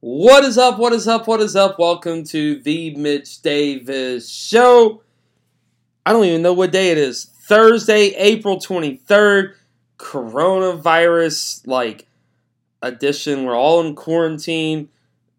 What 0.00 0.44
is 0.44 0.56
up? 0.56 0.78
What 0.78 0.92
is 0.92 1.08
up? 1.08 1.26
What 1.26 1.40
is 1.40 1.56
up? 1.56 1.76
Welcome 1.76 2.22
to 2.26 2.60
the 2.60 2.94
Mitch 2.94 3.42
Davis 3.42 4.30
Show. 4.30 5.02
I 6.06 6.12
don't 6.12 6.24
even 6.24 6.40
know 6.40 6.52
what 6.52 6.70
day 6.70 6.92
it 6.92 6.98
is. 6.98 7.24
Thursday, 7.24 8.14
April 8.14 8.58
23rd. 8.58 9.54
Coronavirus 9.98 11.66
like 11.66 12.06
edition. 12.80 13.44
We're 13.44 13.56
all 13.56 13.84
in 13.84 13.96
quarantine. 13.96 14.88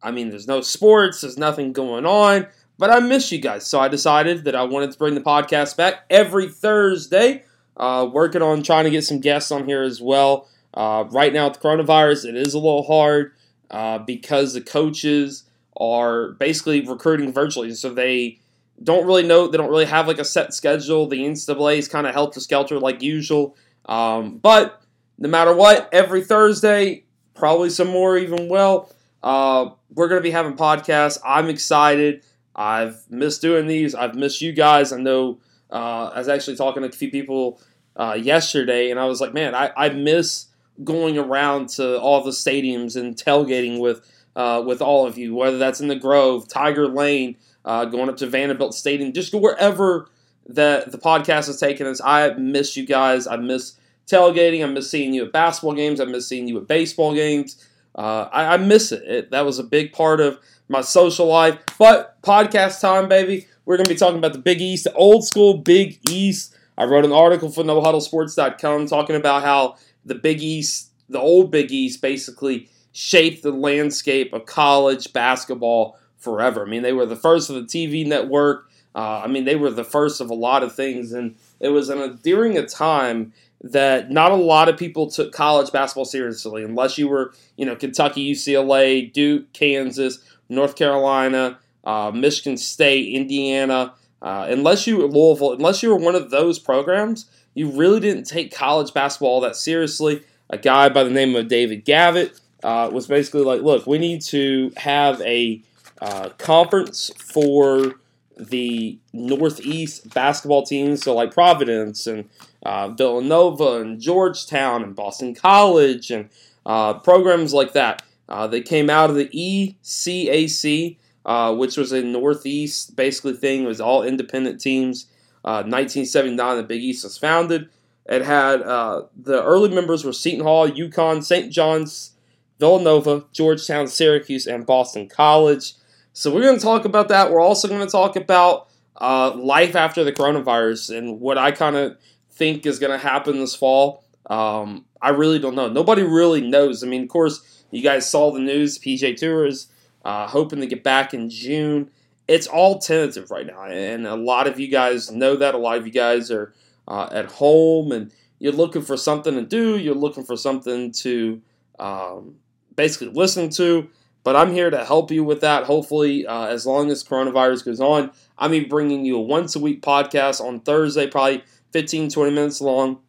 I 0.03 0.11
mean, 0.11 0.29
there's 0.29 0.49
no 0.49 0.59
sports, 0.59 1.21
there's 1.21 1.37
nothing 1.37 1.71
going 1.71 2.05
on, 2.05 2.45
but 2.77 2.89
I 2.89 2.99
miss 2.99 3.31
you 3.31 3.39
guys. 3.39 3.65
So 3.65 3.79
I 3.79 3.87
decided 3.87 4.43
that 4.43 4.57
I 4.57 4.63
wanted 4.63 4.91
to 4.91 4.97
bring 4.97 5.15
the 5.15 5.21
podcast 5.21 5.77
back 5.77 6.03
every 6.09 6.49
Thursday. 6.49 7.45
Uh, 7.77 8.09
working 8.11 8.41
on 8.41 8.61
trying 8.61 8.83
to 8.83 8.89
get 8.89 9.05
some 9.05 9.21
guests 9.21 9.51
on 9.51 9.65
here 9.65 9.83
as 9.83 10.01
well. 10.01 10.49
Uh, 10.73 11.05
right 11.11 11.31
now, 11.31 11.47
with 11.47 11.61
the 11.61 11.65
coronavirus, 11.65 12.25
it 12.25 12.35
is 12.35 12.53
a 12.53 12.59
little 12.59 12.83
hard 12.83 13.31
uh, 13.71 13.99
because 13.99 14.53
the 14.53 14.61
coaches 14.61 15.43
are 15.77 16.31
basically 16.33 16.81
recruiting 16.81 17.31
virtually. 17.31 17.73
So 17.73 17.93
they 17.93 18.39
don't 18.83 19.05
really 19.05 19.23
know, 19.23 19.47
they 19.47 19.57
don't 19.57 19.69
really 19.69 19.85
have 19.85 20.07
like 20.07 20.19
a 20.19 20.25
set 20.25 20.53
schedule. 20.53 21.07
The 21.07 21.19
NCAA 21.19 21.77
is 21.77 21.87
kind 21.87 22.07
of 22.07 22.13
helter 22.13 22.39
skelter 22.39 22.79
like 22.79 23.01
usual. 23.01 23.55
Um, 23.85 24.37
but 24.37 24.81
no 25.17 25.29
matter 25.29 25.53
what, 25.53 25.89
every 25.91 26.23
Thursday, 26.23 27.03
probably 27.33 27.69
some 27.69 27.89
more 27.89 28.17
even 28.17 28.49
well, 28.49 28.91
uh, 29.23 29.69
we're 29.93 30.07
going 30.07 30.19
to 30.19 30.23
be 30.23 30.31
having 30.31 30.55
podcasts. 30.55 31.17
I'm 31.25 31.49
excited. 31.49 32.23
I've 32.55 33.09
missed 33.09 33.41
doing 33.41 33.67
these. 33.67 33.95
I've 33.95 34.15
missed 34.15 34.41
you 34.41 34.51
guys. 34.51 34.91
I 34.91 34.97
know 34.97 35.39
uh, 35.71 36.11
I 36.13 36.19
was 36.19 36.27
actually 36.27 36.57
talking 36.57 36.83
to 36.83 36.89
a 36.89 36.91
few 36.91 37.11
people 37.11 37.61
uh, 37.95 38.17
yesterday, 38.19 38.91
and 38.91 38.99
I 38.99 39.05
was 39.05 39.21
like, 39.21 39.33
man, 39.33 39.55
I, 39.55 39.71
I 39.75 39.89
miss 39.89 40.45
going 40.83 41.17
around 41.17 41.69
to 41.69 41.99
all 41.99 42.23
the 42.23 42.31
stadiums 42.31 42.95
and 42.95 43.15
tailgating 43.15 43.79
with 43.79 44.01
uh, 44.35 44.63
with 44.65 44.81
all 44.81 45.05
of 45.05 45.17
you, 45.17 45.35
whether 45.35 45.57
that's 45.57 45.81
in 45.81 45.87
the 45.87 45.95
Grove, 45.95 46.47
Tiger 46.47 46.87
Lane, 46.87 47.35
uh, 47.65 47.85
going 47.85 48.09
up 48.09 48.17
to 48.17 48.27
Vanderbilt 48.27 48.73
Stadium, 48.73 49.11
just 49.11 49.33
wherever 49.33 50.09
that 50.47 50.91
the 50.91 50.97
podcast 50.97 51.47
has 51.47 51.59
taken 51.59 51.85
us. 51.87 52.01
I 52.03 52.31
miss 52.33 52.77
you 52.77 52.85
guys. 52.85 53.27
I 53.27 53.37
miss 53.37 53.75
tailgating. 54.07 54.63
I 54.63 54.67
miss 54.67 54.89
seeing 54.89 55.13
you 55.13 55.25
at 55.25 55.31
basketball 55.31 55.75
games. 55.75 55.99
I 55.99 56.05
miss 56.05 56.27
seeing 56.27 56.47
you 56.47 56.57
at 56.57 56.67
baseball 56.67 57.13
games. 57.13 57.65
Uh, 57.95 58.29
I, 58.31 58.53
I, 58.53 58.57
miss 58.57 58.91
it. 58.91 59.03
it. 59.03 59.31
That 59.31 59.45
was 59.45 59.59
a 59.59 59.63
big 59.63 59.93
part 59.93 60.21
of 60.21 60.39
my 60.67 60.81
social 60.81 61.27
life. 61.27 61.57
But 61.77 62.21
podcast 62.21 62.79
time, 62.81 63.09
baby. 63.09 63.47
We're 63.65 63.77
going 63.77 63.85
to 63.85 63.93
be 63.93 63.99
talking 63.99 64.17
about 64.17 64.33
the 64.33 64.39
Big 64.39 64.61
East, 64.61 64.85
the 64.85 64.93
old 64.93 65.25
school 65.25 65.57
Big 65.57 65.99
East. 66.09 66.55
I 66.77 66.85
wrote 66.85 67.05
an 67.05 67.11
article 67.11 67.51
for 67.51 67.63
NoHuddleSports.com 67.63 68.87
talking 68.87 69.15
about 69.15 69.43
how 69.43 69.75
the 70.09 70.15
Big 70.15 70.41
East, 70.41 70.89
the 71.07 71.19
old 71.19 71.51
Big 71.51 71.71
East, 71.71 72.01
basically 72.01 72.67
shaped 72.91 73.43
the 73.43 73.51
landscape 73.51 74.33
of 74.33 74.45
college 74.45 75.13
basketball 75.13 75.97
forever. 76.17 76.65
I 76.65 76.69
mean, 76.69 76.81
they 76.83 76.91
were 76.91 77.05
the 77.05 77.15
first 77.15 77.49
of 77.49 77.55
the 77.55 77.61
TV 77.61 78.05
network. 78.05 78.67
Uh, 78.93 79.21
I 79.23 79.27
mean, 79.27 79.45
they 79.45 79.55
were 79.55 79.69
the 79.69 79.83
first 79.83 80.19
of 80.19 80.29
a 80.29 80.33
lot 80.35 80.63
of 80.63 80.75
things, 80.75 81.13
and 81.13 81.35
it 81.59 81.69
was 81.69 81.89
during 82.23 82.57
a 82.57 82.65
time 82.65 83.31
that 83.61 84.09
not 84.09 84.31
a 84.31 84.35
lot 84.35 84.67
of 84.67 84.77
people 84.77 85.09
took 85.09 85.31
college 85.31 85.71
basketball 85.71 86.05
seriously, 86.05 86.63
unless 86.63 86.97
you 86.97 87.07
were, 87.07 87.33
you 87.55 87.65
know, 87.65 87.75
Kentucky, 87.75 88.33
UCLA, 88.33 89.11
Duke, 89.11 89.51
Kansas, 89.53 90.19
North 90.49 90.75
Carolina, 90.75 91.59
uh, 91.83 92.11
Michigan 92.13 92.57
State, 92.57 93.13
Indiana. 93.13 93.93
Uh, 94.21 94.47
unless 94.49 94.85
you 94.85 95.07
Louisville, 95.07 95.53
unless 95.53 95.81
you 95.81 95.89
were 95.89 95.95
one 95.95 96.15
of 96.15 96.29
those 96.29 96.59
programs, 96.59 97.29
you 97.59 97.69
really 97.71 97.99
didn't 97.99 98.23
take 98.23 98.55
college 98.55 98.93
basketball 98.93 99.31
all 99.31 99.41
that 99.41 99.53
seriously. 99.53 100.23
A 100.49 100.57
guy 100.57 100.87
by 100.87 101.03
the 101.03 101.09
name 101.09 101.35
of 101.35 101.49
David 101.49 101.83
Gavitt 101.83 102.39
uh, 102.63 102.89
was 102.89 103.05
basically 103.05 103.41
like, 103.41 103.61
look, 103.61 103.85
we 103.85 103.97
need 103.97 104.21
to 104.21 104.71
have 104.77 105.19
a 105.23 105.61
uh, 106.01 106.29
conference 106.37 107.11
for 107.17 107.95
the 108.37 108.97
Northeast 109.11 110.13
basketball 110.13 110.63
teams, 110.63 111.03
so 111.03 111.13
like 111.13 111.33
Providence 111.33 112.07
and 112.07 112.29
uh, 112.63 112.87
Villanova 112.87 113.81
and 113.81 113.99
Georgetown 113.99 114.81
and 114.81 114.95
Boston 114.95 115.35
College 115.35 116.11
and 116.11 116.29
uh, 116.65 116.93
programs 116.93 117.53
like 117.53 117.73
that. 117.73 118.01
Uh, 118.29 118.47
they 118.47 118.61
came 118.61 118.89
out 118.89 119.09
of 119.09 119.17
the 119.17 119.27
ECAC, 119.27 120.95
uh, 121.25 121.53
which 121.53 121.75
was 121.75 121.91
a 121.91 122.01
Northeast 122.01 122.95
basically 122.95 123.33
thing. 123.33 123.63
It 123.63 123.67
was 123.67 123.81
all 123.81 124.01
independent 124.03 124.61
teams. 124.61 125.07
1979, 125.43 126.57
the 126.57 126.63
Big 126.63 126.81
East 126.81 127.03
was 127.03 127.17
founded. 127.17 127.69
It 128.05 128.23
had 128.23 128.61
uh, 128.61 129.03
the 129.15 129.43
early 129.43 129.69
members 129.69 130.03
were 130.03 130.13
Seton 130.13 130.43
Hall, 130.43 130.67
UConn, 130.67 131.23
St. 131.23 131.51
John's, 131.51 132.13
Villanova, 132.59 133.25
Georgetown, 133.31 133.87
Syracuse, 133.87 134.47
and 134.47 134.65
Boston 134.65 135.07
College. 135.07 135.73
So 136.13 136.33
we're 136.33 136.41
going 136.41 136.57
to 136.57 136.61
talk 136.61 136.85
about 136.85 137.07
that. 137.09 137.31
We're 137.31 137.39
also 137.41 137.67
going 137.67 137.85
to 137.85 137.91
talk 137.91 138.15
about 138.15 138.67
uh, 138.99 139.33
life 139.35 139.75
after 139.75 140.03
the 140.03 140.11
coronavirus 140.11 140.97
and 140.97 141.19
what 141.19 141.37
I 141.37 141.51
kind 141.51 141.75
of 141.75 141.97
think 142.31 142.65
is 142.65 142.79
going 142.79 142.91
to 142.91 142.97
happen 142.97 143.39
this 143.39 143.55
fall. 143.55 144.03
Um, 144.29 144.85
I 145.01 145.09
really 145.09 145.39
don't 145.39 145.55
know. 145.55 145.69
Nobody 145.69 146.03
really 146.03 146.41
knows. 146.41 146.83
I 146.83 146.87
mean, 146.87 147.03
of 147.03 147.09
course, 147.09 147.63
you 147.71 147.81
guys 147.81 148.09
saw 148.09 148.31
the 148.31 148.39
news. 148.39 148.79
PGA 148.79 149.15
Tour 149.15 149.45
is 149.45 149.67
uh, 150.03 150.27
hoping 150.27 150.59
to 150.61 150.67
get 150.67 150.83
back 150.83 151.13
in 151.13 151.29
June 151.29 151.91
it's 152.29 152.45
all 152.45 152.77
tentative 152.77 153.31
right 153.31 153.47
now, 153.47 153.63
and 153.63 154.05
a 154.05 154.15
lot 154.15 154.45
of 154.45 154.59
you 154.59 154.67
guys 154.67 155.09
know 155.09 155.35
that. 155.35 155.55
A 155.55 155.57
lot 155.57 155.79
of 155.79 155.87
you 155.87 155.91
guys 155.91 156.29
are 156.29 156.53
uh, 156.87 157.09
at 157.11 157.25
home 157.25 157.91
and 157.91 158.13
you're 158.37 158.53
looking 158.53 158.83
for 158.83 158.95
something 158.95 159.33
to 159.33 159.41
do. 159.41 159.79
You're 159.79 159.95
looking 159.95 160.23
for 160.23 160.37
something 160.37 160.91
to 160.91 161.41
um, 161.79 162.35
basically 162.75 163.09
listen 163.09 163.49
to. 163.51 163.89
But 164.23 164.35
I'm 164.35 164.51
here 164.51 164.69
to 164.69 164.85
help 164.85 165.09
you 165.09 165.23
with 165.23 165.41
that. 165.41 165.63
Hopefully, 165.63 166.27
uh, 166.27 166.45
as 166.45 166.67
long 166.67 166.91
as 166.91 167.03
coronavirus 167.03 167.65
goes 167.65 167.81
on, 167.81 168.11
I'm 168.37 168.51
be 168.51 168.59
bringing 168.59 169.05
you 169.05 169.17
a 169.17 169.21
once 169.21 169.55
a 169.55 169.59
week 169.59 169.81
podcast 169.81 170.39
on 170.39 170.59
Thursday, 170.59 171.07
probably 171.07 171.43
15, 171.71 172.11
20 172.11 172.31
minutes 172.31 172.61
long, 172.61 172.99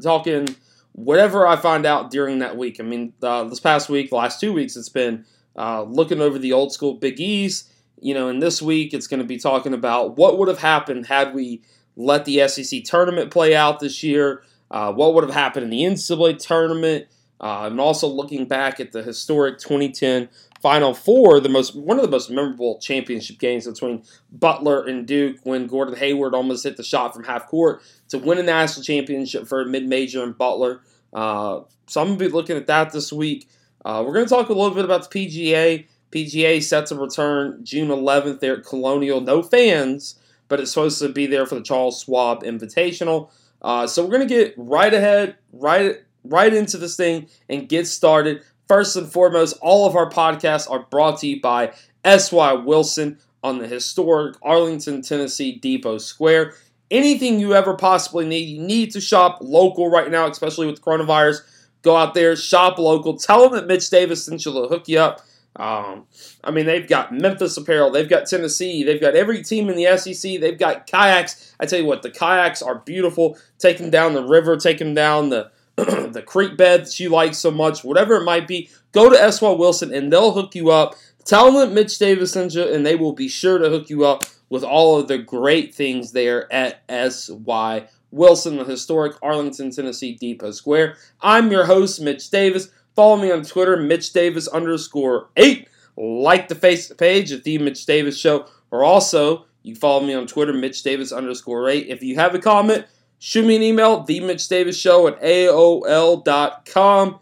talking 0.00 0.54
whatever 0.92 1.48
I 1.48 1.56
find 1.56 1.84
out 1.84 2.12
during 2.12 2.38
that 2.38 2.56
week. 2.56 2.78
I 2.78 2.84
mean, 2.84 3.12
uh, 3.22 3.44
this 3.44 3.58
past 3.58 3.88
week, 3.88 4.12
last 4.12 4.38
two 4.38 4.52
weeks, 4.52 4.76
it's 4.76 4.88
been 4.88 5.24
uh, 5.56 5.82
looking 5.82 6.20
over 6.20 6.38
the 6.38 6.52
old 6.52 6.72
school 6.72 6.94
Big 6.94 7.18
East 7.18 7.69
you 8.00 8.14
know, 8.14 8.28
and 8.28 8.42
this 8.42 8.60
week 8.60 8.94
it's 8.94 9.06
going 9.06 9.20
to 9.20 9.26
be 9.26 9.38
talking 9.38 9.74
about 9.74 10.16
what 10.16 10.38
would 10.38 10.48
have 10.48 10.58
happened 10.58 11.06
had 11.06 11.34
we 11.34 11.62
let 11.96 12.24
the 12.24 12.46
SEC 12.48 12.84
tournament 12.84 13.30
play 13.30 13.54
out 13.54 13.80
this 13.80 14.02
year, 14.02 14.42
uh, 14.70 14.92
what 14.92 15.14
would 15.14 15.24
have 15.24 15.34
happened 15.34 15.64
in 15.64 15.70
the 15.70 15.82
NCAA 15.82 16.38
tournament, 16.38 17.06
uh, 17.40 17.68
and 17.70 17.80
also 17.80 18.06
looking 18.06 18.46
back 18.46 18.80
at 18.80 18.92
the 18.92 19.02
historic 19.02 19.58
2010 19.58 20.28
Final 20.60 20.92
Four, 20.92 21.40
the 21.40 21.48
most 21.48 21.74
one 21.74 21.98
of 21.98 22.04
the 22.04 22.10
most 22.10 22.30
memorable 22.30 22.78
championship 22.80 23.38
games 23.38 23.66
between 23.66 24.02
Butler 24.30 24.84
and 24.84 25.06
Duke, 25.06 25.38
when 25.44 25.66
Gordon 25.66 25.96
Hayward 25.96 26.34
almost 26.34 26.64
hit 26.64 26.76
the 26.76 26.82
shot 26.82 27.14
from 27.14 27.24
half 27.24 27.46
court 27.46 27.82
to 28.10 28.18
win 28.18 28.36
a 28.36 28.42
national 28.42 28.84
championship 28.84 29.48
for 29.48 29.62
a 29.62 29.66
mid 29.66 29.86
major 29.86 30.22
in 30.22 30.32
Butler. 30.32 30.82
Uh, 31.14 31.60
so 31.86 32.02
I'm 32.02 32.08
gonna 32.08 32.18
be 32.18 32.28
looking 32.28 32.58
at 32.58 32.66
that 32.66 32.92
this 32.92 33.10
week. 33.10 33.48
Uh, 33.84 34.04
we're 34.06 34.12
gonna 34.12 34.26
talk 34.26 34.50
a 34.50 34.52
little 34.52 34.74
bit 34.74 34.84
about 34.84 35.10
the 35.10 35.26
PGA. 35.26 35.86
PGA 36.12 36.62
set 36.62 36.86
to 36.86 36.94
return 36.96 37.64
June 37.64 37.88
11th 37.88 38.40
there 38.40 38.58
at 38.58 38.64
Colonial. 38.64 39.20
No 39.20 39.42
fans, 39.42 40.18
but 40.48 40.60
it's 40.60 40.72
supposed 40.72 40.98
to 41.00 41.08
be 41.08 41.26
there 41.26 41.46
for 41.46 41.54
the 41.54 41.62
Charles 41.62 42.02
Schwab 42.02 42.42
Invitational. 42.42 43.30
Uh, 43.62 43.86
so 43.86 44.04
we're 44.04 44.12
gonna 44.12 44.26
get 44.26 44.54
right 44.56 44.92
ahead, 44.92 45.36
right 45.52 45.96
right 46.24 46.52
into 46.52 46.76
this 46.76 46.96
thing 46.96 47.28
and 47.48 47.68
get 47.68 47.86
started. 47.86 48.42
First 48.68 48.96
and 48.96 49.10
foremost, 49.10 49.56
all 49.60 49.86
of 49.86 49.96
our 49.96 50.10
podcasts 50.10 50.70
are 50.70 50.86
brought 50.90 51.20
to 51.20 51.26
you 51.26 51.40
by 51.40 51.72
S.Y. 52.04 52.52
Wilson 52.52 53.18
on 53.42 53.58
the 53.58 53.66
historic 53.66 54.36
Arlington, 54.42 55.02
Tennessee 55.02 55.52
Depot 55.56 55.98
Square. 55.98 56.54
Anything 56.90 57.40
you 57.40 57.54
ever 57.54 57.76
possibly 57.76 58.26
need, 58.26 58.48
you 58.48 58.60
need 58.60 58.90
to 58.92 59.00
shop 59.00 59.38
local 59.40 59.90
right 59.90 60.10
now, 60.10 60.28
especially 60.28 60.66
with 60.66 60.82
coronavirus. 60.82 61.40
Go 61.82 61.96
out 61.96 62.14
there, 62.14 62.36
shop 62.36 62.78
local. 62.78 63.16
Tell 63.16 63.42
them 63.42 63.52
that 63.52 63.66
Mitch 63.66 63.88
Davis 63.90 64.24
sent 64.24 64.44
you 64.44 64.52
to 64.52 64.68
hook 64.68 64.88
you 64.88 64.98
up. 64.98 65.22
Um, 65.56 66.06
I 66.44 66.50
mean, 66.52 66.66
they've 66.66 66.88
got 66.88 67.12
Memphis 67.12 67.56
Apparel, 67.56 67.90
they've 67.90 68.08
got 68.08 68.26
Tennessee, 68.26 68.84
they've 68.84 69.00
got 69.00 69.16
every 69.16 69.42
team 69.42 69.68
in 69.68 69.76
the 69.76 69.96
SEC, 69.96 70.40
they've 70.40 70.58
got 70.58 70.86
kayaks. 70.86 71.54
I 71.58 71.66
tell 71.66 71.80
you 71.80 71.86
what, 71.86 72.02
the 72.02 72.10
kayaks 72.10 72.62
are 72.62 72.76
beautiful. 72.76 73.36
Take 73.58 73.78
them 73.78 73.90
down 73.90 74.14
the 74.14 74.24
river, 74.24 74.56
take 74.56 74.78
them 74.78 74.94
down 74.94 75.28
the 75.28 75.50
the 75.76 76.22
creek 76.24 76.56
bed 76.56 76.84
that 76.84 77.00
you 77.00 77.08
like 77.08 77.34
so 77.34 77.50
much, 77.50 77.82
whatever 77.82 78.16
it 78.16 78.24
might 78.24 78.46
be. 78.46 78.68
Go 78.92 79.08
to 79.08 79.20
S.Y. 79.20 79.50
Wilson 79.50 79.94
and 79.94 80.12
they'll 80.12 80.32
hook 80.32 80.54
you 80.54 80.70
up. 80.70 80.94
Tell 81.24 81.52
them 81.52 81.74
Mitch 81.74 81.98
Davis 81.98 82.32
sent 82.32 82.54
you, 82.54 82.62
and 82.62 82.84
they 82.84 82.96
will 82.96 83.12
be 83.12 83.28
sure 83.28 83.58
to 83.58 83.68
hook 83.68 83.88
you 83.88 84.04
up 84.04 84.24
with 84.48 84.64
all 84.64 84.98
of 84.98 85.08
the 85.08 85.18
great 85.18 85.74
things 85.74 86.12
there 86.12 86.52
at 86.52 86.82
S.Y. 86.88 87.86
Wilson, 88.10 88.56
the 88.56 88.64
historic 88.64 89.16
Arlington, 89.22 89.70
Tennessee 89.70 90.14
Depot 90.14 90.50
Square. 90.50 90.96
I'm 91.20 91.52
your 91.52 91.66
host, 91.66 92.00
Mitch 92.00 92.28
Davis. 92.30 92.70
Follow 92.96 93.16
me 93.16 93.30
on 93.30 93.42
Twitter, 93.42 93.76
Mitch 93.76 94.12
Davis 94.12 94.48
underscore 94.48 95.28
eight. 95.36 95.68
Like 95.96 96.48
the 96.48 96.54
face 96.54 96.92
page 96.92 97.32
at 97.32 97.44
the 97.44 97.58
Mitch 97.58 97.84
Davis 97.84 98.18
Show, 98.18 98.46
or 98.70 98.84
also 98.84 99.46
you 99.62 99.74
follow 99.74 100.04
me 100.04 100.14
on 100.14 100.26
Twitter, 100.26 100.52
Mitch 100.52 100.82
Davis 100.82 101.12
underscore 101.12 101.68
eight. 101.68 101.88
If 101.88 102.02
you 102.02 102.14
have 102.14 102.34
a 102.34 102.38
comment, 102.38 102.86
shoot 103.18 103.44
me 103.44 103.56
an 103.56 103.62
email, 103.62 104.02
the 104.02 104.20
Mitch 104.20 104.48
Davis 104.48 104.78
Show 104.78 105.08
at 105.08 105.20
AOL.com. 105.20 107.18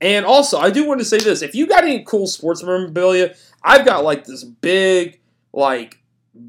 And 0.00 0.24
also, 0.26 0.58
I 0.58 0.70
do 0.70 0.86
want 0.86 1.00
to 1.00 1.04
say 1.04 1.18
this: 1.18 1.42
if 1.42 1.54
you 1.54 1.66
got 1.66 1.84
any 1.84 2.02
cool 2.04 2.26
sports 2.26 2.62
memorabilia, 2.62 3.34
I've 3.62 3.84
got 3.84 4.04
like 4.04 4.24
this 4.24 4.44
big 4.44 5.20
like 5.52 6.00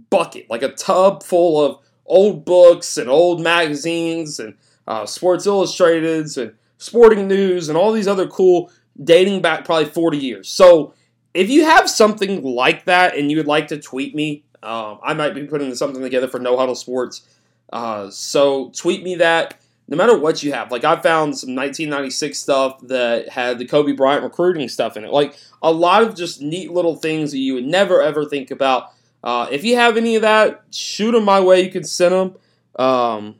bucket, 0.09 0.49
like 0.49 0.63
a 0.63 0.73
tub 0.73 1.23
full 1.23 1.63
of 1.63 1.79
old 2.05 2.45
books 2.45 2.97
and 2.97 3.09
old 3.09 3.41
magazines 3.41 4.39
and 4.39 4.55
uh, 4.87 5.05
Sports 5.05 5.47
Illustrateds 5.47 6.41
and 6.41 6.53
Sporting 6.77 7.27
News 7.27 7.69
and 7.69 7.77
all 7.77 7.91
these 7.91 8.07
other 8.07 8.27
cool 8.27 8.71
dating 9.01 9.41
back 9.41 9.65
probably 9.65 9.85
40 9.85 10.17
years. 10.17 10.49
So 10.49 10.93
if 11.33 11.49
you 11.49 11.65
have 11.65 11.89
something 11.89 12.43
like 12.43 12.85
that 12.85 13.17
and 13.17 13.29
you 13.29 13.37
would 13.37 13.47
like 13.47 13.67
to 13.67 13.79
tweet 13.79 14.15
me, 14.15 14.43
um, 14.63 14.99
I 15.03 15.13
might 15.13 15.35
be 15.35 15.45
putting 15.45 15.73
something 15.75 16.01
together 16.01 16.27
for 16.27 16.39
No 16.39 16.57
Huddle 16.57 16.75
Sports. 16.75 17.27
Uh, 17.71 18.09
so 18.09 18.69
tweet 18.69 19.03
me 19.03 19.15
that 19.15 19.59
no 19.87 19.97
matter 19.97 20.17
what 20.17 20.41
you 20.41 20.51
have. 20.53 20.71
Like 20.71 20.83
I 20.83 20.95
found 20.95 21.37
some 21.37 21.55
1996 21.55 22.37
stuff 22.37 22.79
that 22.87 23.29
had 23.29 23.59
the 23.59 23.65
Kobe 23.65 23.91
Bryant 23.91 24.23
recruiting 24.23 24.67
stuff 24.67 24.97
in 24.97 25.03
it. 25.03 25.11
Like 25.11 25.37
a 25.61 25.71
lot 25.71 26.03
of 26.03 26.15
just 26.15 26.41
neat 26.41 26.71
little 26.71 26.95
things 26.95 27.31
that 27.31 27.39
you 27.39 27.53
would 27.53 27.65
never 27.65 28.01
ever 28.01 28.25
think 28.25 28.51
about. 28.51 28.91
Uh, 29.23 29.47
if 29.51 29.63
you 29.63 29.75
have 29.75 29.97
any 29.97 30.15
of 30.15 30.21
that, 30.21 30.63
shoot 30.71 31.11
them 31.11 31.25
my 31.25 31.39
way. 31.39 31.61
You 31.61 31.71
can 31.71 31.83
send 31.83 32.13
them. 32.13 32.35
Um, 32.77 33.35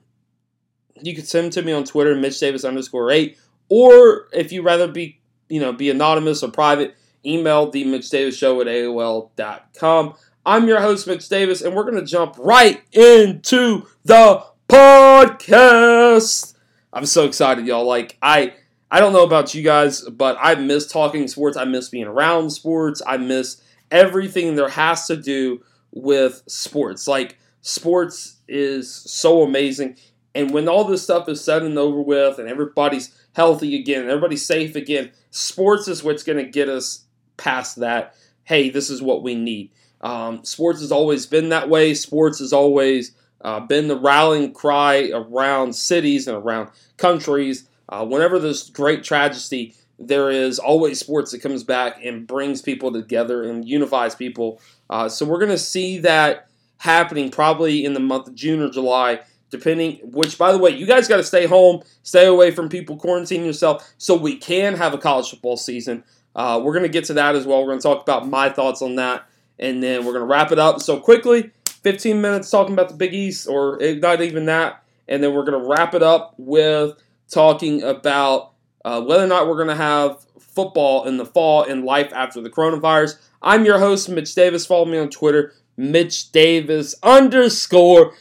you 1.02 1.16
can 1.16 1.26
send 1.26 1.46
them 1.46 1.52
to 1.52 1.62
me 1.62 1.72
on 1.72 1.84
Twitter, 1.84 2.16
Mitch 2.16 2.40
Davis 2.40 2.64
underscore 2.64 3.12
eight. 3.12 3.38
Or 3.70 4.28
if 4.32 4.52
you 4.52 4.62
rather 4.62 4.88
be, 4.88 5.20
you 5.50 5.60
know, 5.60 5.74
be 5.74 5.90
anonymous 5.90 6.44
or 6.44 6.52
private, 6.52 6.96
email 7.26 7.70
the 7.70 7.84
Mitch 7.84 8.10
Davis 8.10 8.38
Show 8.38 8.62
at 8.62 8.68
AOL.com. 8.68 10.14
I'm 10.46 10.68
your 10.68 10.80
host, 10.80 11.08
Mitch 11.08 11.28
Davis, 11.28 11.62
and 11.62 11.76
we're 11.76 11.84
going 11.84 11.96
to 11.96 12.06
jump 12.06 12.36
right 12.38 12.84
into 12.92 13.88
the 14.04 14.44
podcast. 14.70 16.54
I'm 16.94 17.06
so 17.06 17.26
excited, 17.26 17.66
y'all. 17.66 17.86
Like, 17.86 18.18
I. 18.22 18.54
I 18.92 19.00
don't 19.00 19.14
know 19.14 19.24
about 19.24 19.54
you 19.56 19.64
guys, 19.64 20.02
but 20.04 20.38
I 20.40 20.56
miss 20.56 20.88
talking 20.90 21.28
sports. 21.28 21.58
I 21.58 21.66
miss 21.66 21.90
being 21.90 22.06
around 22.06 22.52
sports. 22.52 23.02
I 23.06 23.18
miss 23.18 23.62
everything 23.92 24.56
there 24.56 24.70
has 24.70 25.08
to 25.08 25.18
do 25.18 25.64
with 25.92 26.44
sports. 26.48 27.08
Like, 27.08 27.38
sports 27.62 28.38
is 28.48 28.94
so 28.94 29.42
amazing. 29.42 29.98
And 30.36 30.52
when 30.52 30.68
all 30.68 30.84
this 30.84 31.02
stuff 31.02 31.30
is 31.30 31.42
said 31.42 31.64
and 31.64 31.78
over 31.78 32.02
with, 32.02 32.38
and 32.38 32.50
everybody's 32.50 33.18
healthy 33.34 33.80
again, 33.80 34.02
and 34.02 34.10
everybody's 34.10 34.46
safe 34.46 34.76
again, 34.76 35.12
sports 35.32 35.88
is 35.88 36.04
what's 36.04 36.24
going 36.24 36.44
to 36.44 36.52
get 36.52 36.68
us 36.68 37.06
past 37.38 37.78
that. 37.78 38.16
Hey, 38.44 38.70
this 38.70 38.90
is 38.90 39.02
what 39.02 39.24
we 39.24 39.34
need. 39.34 39.72
Um, 40.02 40.44
sports 40.44 40.82
has 40.82 40.92
always 40.92 41.26
been 41.26 41.50
that 41.50 41.70
way. 41.70 41.94
Sports 41.94 42.40
has 42.40 42.52
always 42.52 43.14
uh, 43.42 43.62
been 43.62 43.88
the 43.88 43.98
rallying 43.98 44.54
cry 44.54 45.10
around 45.14 45.74
cities 45.74 46.28
and 46.28 46.38
around 46.38 46.70
countries. 46.98 47.68
Uh, 47.88 48.06
whenever 48.06 48.38
there's 48.38 48.70
great 48.70 49.04
tragedy, 49.04 49.74
there 49.98 50.30
is 50.30 50.60
always 50.60 51.00
sports 51.00 51.32
that 51.32 51.42
comes 51.42 51.64
back 51.64 52.04
and 52.04 52.28
brings 52.28 52.62
people 52.62 52.92
together 52.92 53.44
and 53.44 53.66
unifies 53.68 54.16
people. 54.16 54.60
Uh, 54.90 55.08
so 55.08 55.26
we're 55.26 55.40
going 55.40 55.50
to 55.50 55.58
see 55.58 56.00
that 56.00 56.50
happening 56.78 57.32
probably 57.32 57.86
in 57.86 57.94
the 57.94 58.00
month 58.02 58.28
of 58.28 58.36
June 58.36 58.62
or 58.62 58.70
July 58.70 59.22
depending 59.50 60.00
which 60.04 60.38
by 60.38 60.52
the 60.52 60.58
way 60.58 60.70
you 60.70 60.86
guys 60.86 61.08
got 61.08 61.18
to 61.18 61.24
stay 61.24 61.46
home 61.46 61.82
stay 62.04 62.26
away 62.26 62.52
from 62.52 62.70
people 62.70 62.98
quarantine 62.98 63.46
yourself 63.46 63.94
so 63.98 64.16
we 64.16 64.36
can 64.36 64.76
have 64.76 64.94
a 64.94 64.98
college 64.98 65.30
football 65.30 65.58
season. 65.58 66.04
Uh, 66.36 66.60
we're 66.62 66.74
going 66.74 66.84
to 66.84 66.90
get 66.90 67.06
to 67.06 67.14
that 67.14 67.34
as 67.34 67.46
well. 67.46 67.62
We're 67.62 67.70
going 67.70 67.80
to 67.80 67.84
talk 67.84 68.02
about 68.02 68.28
my 68.28 68.50
thoughts 68.50 68.82
on 68.82 68.96
that 68.96 69.28
and 69.58 69.82
then 69.82 70.06
we're 70.06 70.12
going 70.12 70.24
to 70.24 70.28
wrap 70.28 70.52
it 70.52 70.60
up. 70.60 70.82
So 70.82 71.00
quickly 71.00 71.52
15 71.84 72.20
minutes 72.20 72.50
talking 72.50 72.74
about 72.74 72.90
the 72.90 72.96
big 72.96 73.14
east 73.14 73.48
or 73.48 73.80
not 73.82 74.22
even 74.22 74.46
that 74.46 74.84
and 75.08 75.24
then 75.24 75.34
we're 75.34 75.46
going 75.46 75.62
to 75.62 75.70
wrap 75.70 75.94
it 75.94 76.04
up 76.04 76.34
with 76.38 76.94
talking 77.30 77.84
about 77.84 78.54
uh, 78.84 79.02
whether 79.02 79.24
or 79.24 79.28
not 79.28 79.48
we're 79.48 79.56
going 79.56 79.68
to 79.68 79.76
have 79.76 80.26
football 80.40 81.06
in 81.06 81.18
the 81.18 81.26
fall 81.26 81.64
and 81.64 81.84
life 81.84 82.12
after 82.14 82.42
the 82.42 82.50
coronavirus. 82.50 83.20
I'm 83.42 83.66
your 83.66 83.80
host 83.80 84.10
mitch 84.10 84.34
davis. 84.36 84.66
Follow 84.66 84.86
me 84.86 84.98
on 84.98 85.10
twitter 85.10 85.54
mitch 85.78 86.32
davis 86.32 86.96
underscore 87.04 88.14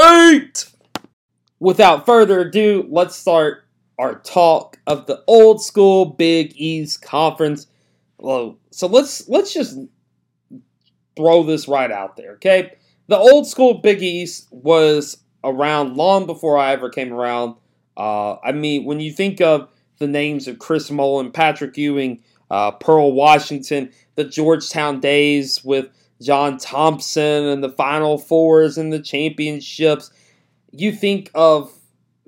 eight. 0.00 0.66
Without 1.58 2.06
further 2.06 2.40
ado, 2.40 2.86
let's 2.88 3.16
start 3.16 3.64
our 3.98 4.18
talk 4.20 4.78
of 4.86 5.06
the 5.06 5.22
old 5.26 5.62
school 5.62 6.06
Big 6.06 6.54
East 6.56 7.02
Conference. 7.02 7.66
Well, 8.18 8.58
So 8.70 8.86
let's 8.86 9.28
let's 9.28 9.52
just 9.52 9.78
throw 11.16 11.42
this 11.42 11.68
right 11.68 11.90
out 11.90 12.16
there, 12.16 12.32
okay? 12.32 12.72
The 13.08 13.18
old 13.18 13.46
school 13.46 13.74
Big 13.74 14.02
East 14.02 14.48
was 14.50 15.18
around 15.44 15.96
long 15.96 16.26
before 16.26 16.56
I 16.56 16.72
ever 16.72 16.88
came 16.88 17.12
around. 17.12 17.56
Uh, 17.96 18.36
I 18.36 18.52
mean, 18.52 18.84
when 18.84 19.00
you 19.00 19.12
think 19.12 19.40
of 19.40 19.68
the 19.98 20.06
names 20.06 20.48
of 20.48 20.58
Chris 20.58 20.90
Mullin, 20.90 21.30
Patrick 21.32 21.76
Ewing, 21.76 22.22
uh, 22.50 22.70
Pearl 22.70 23.12
Washington, 23.12 23.90
the 24.14 24.24
Georgetown 24.24 25.00
days 25.00 25.62
with 25.62 25.88
John 26.20 26.58
Thompson 26.58 27.46
and 27.46 27.62
the 27.62 27.70
Final 27.70 28.18
Fours 28.18 28.76
and 28.76 28.92
the 28.92 29.00
championships, 29.00 30.10
you 30.70 30.92
think 30.92 31.30
of 31.34 31.72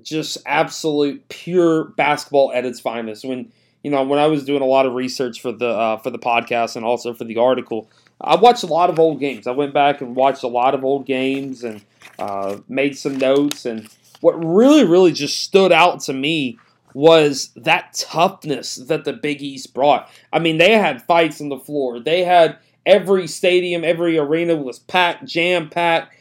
just 0.02 0.38
absolute 0.46 1.28
pure 1.28 1.84
basketball 1.84 2.52
at 2.52 2.64
its 2.64 2.80
finest. 2.80 3.24
When 3.24 3.52
you 3.82 3.90
know 3.90 4.02
when 4.02 4.18
I 4.18 4.26
was 4.26 4.44
doing 4.44 4.62
a 4.62 4.66
lot 4.66 4.86
of 4.86 4.94
research 4.94 5.40
for 5.40 5.52
the 5.52 5.68
uh, 5.68 5.96
for 5.98 6.10
the 6.10 6.18
podcast 6.18 6.76
and 6.76 6.84
also 6.84 7.12
for 7.12 7.24
the 7.24 7.36
article, 7.36 7.88
I 8.20 8.36
watched 8.36 8.62
a 8.62 8.68
lot 8.68 8.90
of 8.90 8.98
old 8.98 9.20
games. 9.20 9.46
I 9.46 9.52
went 9.52 9.74
back 9.74 10.00
and 10.00 10.14
watched 10.14 10.42
a 10.42 10.48
lot 10.48 10.74
of 10.74 10.84
old 10.84 11.06
games 11.06 11.64
and 11.64 11.84
uh, 12.18 12.58
made 12.68 12.96
some 12.96 13.18
notes. 13.18 13.66
And 13.66 13.88
what 14.20 14.32
really, 14.32 14.84
really 14.84 15.12
just 15.12 15.42
stood 15.42 15.72
out 15.72 16.00
to 16.02 16.12
me 16.12 16.58
was 16.94 17.50
that 17.56 17.94
toughness 17.94 18.76
that 18.76 19.04
the 19.04 19.12
Big 19.12 19.42
East 19.42 19.74
brought. 19.74 20.08
I 20.32 20.38
mean, 20.38 20.58
they 20.58 20.72
had 20.72 21.02
fights 21.02 21.40
on 21.40 21.48
the 21.48 21.58
floor. 21.58 21.98
They 21.98 22.22
had 22.22 22.58
Every 22.84 23.26
stadium, 23.26 23.84
every 23.84 24.18
arena 24.18 24.56
was 24.56 24.78
packed, 24.78 25.24
jam 25.24 25.68
packed, 25.68 26.14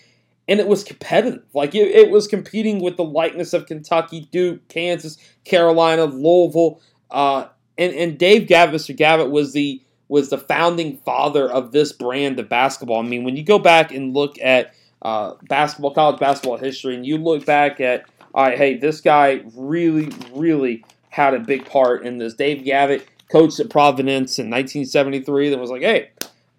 and 0.48 0.60
it 0.60 0.68
was 0.68 0.84
competitive. 0.84 1.44
Like 1.54 1.74
it, 1.74 1.88
it, 1.90 2.12
was 2.12 2.28
competing 2.28 2.81
with 2.81 2.98
the 2.98 3.04
likeness 3.04 3.54
of 3.54 3.66
Kentucky, 3.66 4.28
Duke, 4.31 4.68
Kansas, 4.68 5.18
Carolina, 5.44 6.06
Louisville, 6.06 6.81
uh, 7.10 7.48
and 7.78 7.94
and 7.94 8.18
Dave 8.18 8.48
Gavitt, 8.48 8.81
Mr. 8.81 8.96
Gavitt, 8.96 9.31
was 9.31 9.54
the 9.54 9.81
was 10.12 10.30
the 10.30 10.38
founding 10.38 10.98
father 10.98 11.50
of 11.50 11.72
this 11.72 11.94
brand 11.94 12.38
of 12.38 12.50
basketball. 12.50 13.00
I 13.00 13.07
mean, 13.07 13.24
when 13.24 13.38
you 13.38 13.44
go 13.44 13.57
back 13.57 13.94
and 13.94 14.14
look 14.14 14.36
at 14.42 14.74
uh, 15.02 15.36
basketball, 15.48 15.94
college 15.94 16.19
basketball 16.19 16.57
history, 16.57 16.96
and 16.96 17.06
you 17.06 17.18
look 17.18 17.46
back 17.46 17.80
at, 17.80 18.04
all 18.34 18.44
right, 18.44 18.57
hey, 18.57 18.78
this 18.78 19.00
guy 19.00 19.42
really, 19.56 20.12
really 20.34 20.84
had 21.10 21.34
a 21.34 21.40
big 21.40 21.66
part 21.66 22.06
in 22.06 22.18
this. 22.18 22.34
Dave 22.34 22.66
Gavitt 22.66 23.07
coached 23.30 23.62
at 23.62 23.69
Providence 23.69 24.38
in 24.38 24.50
1973. 24.50 25.50
That 25.50 25.60
was 25.60 25.72
like, 25.72 25.81
hey, 25.81 26.10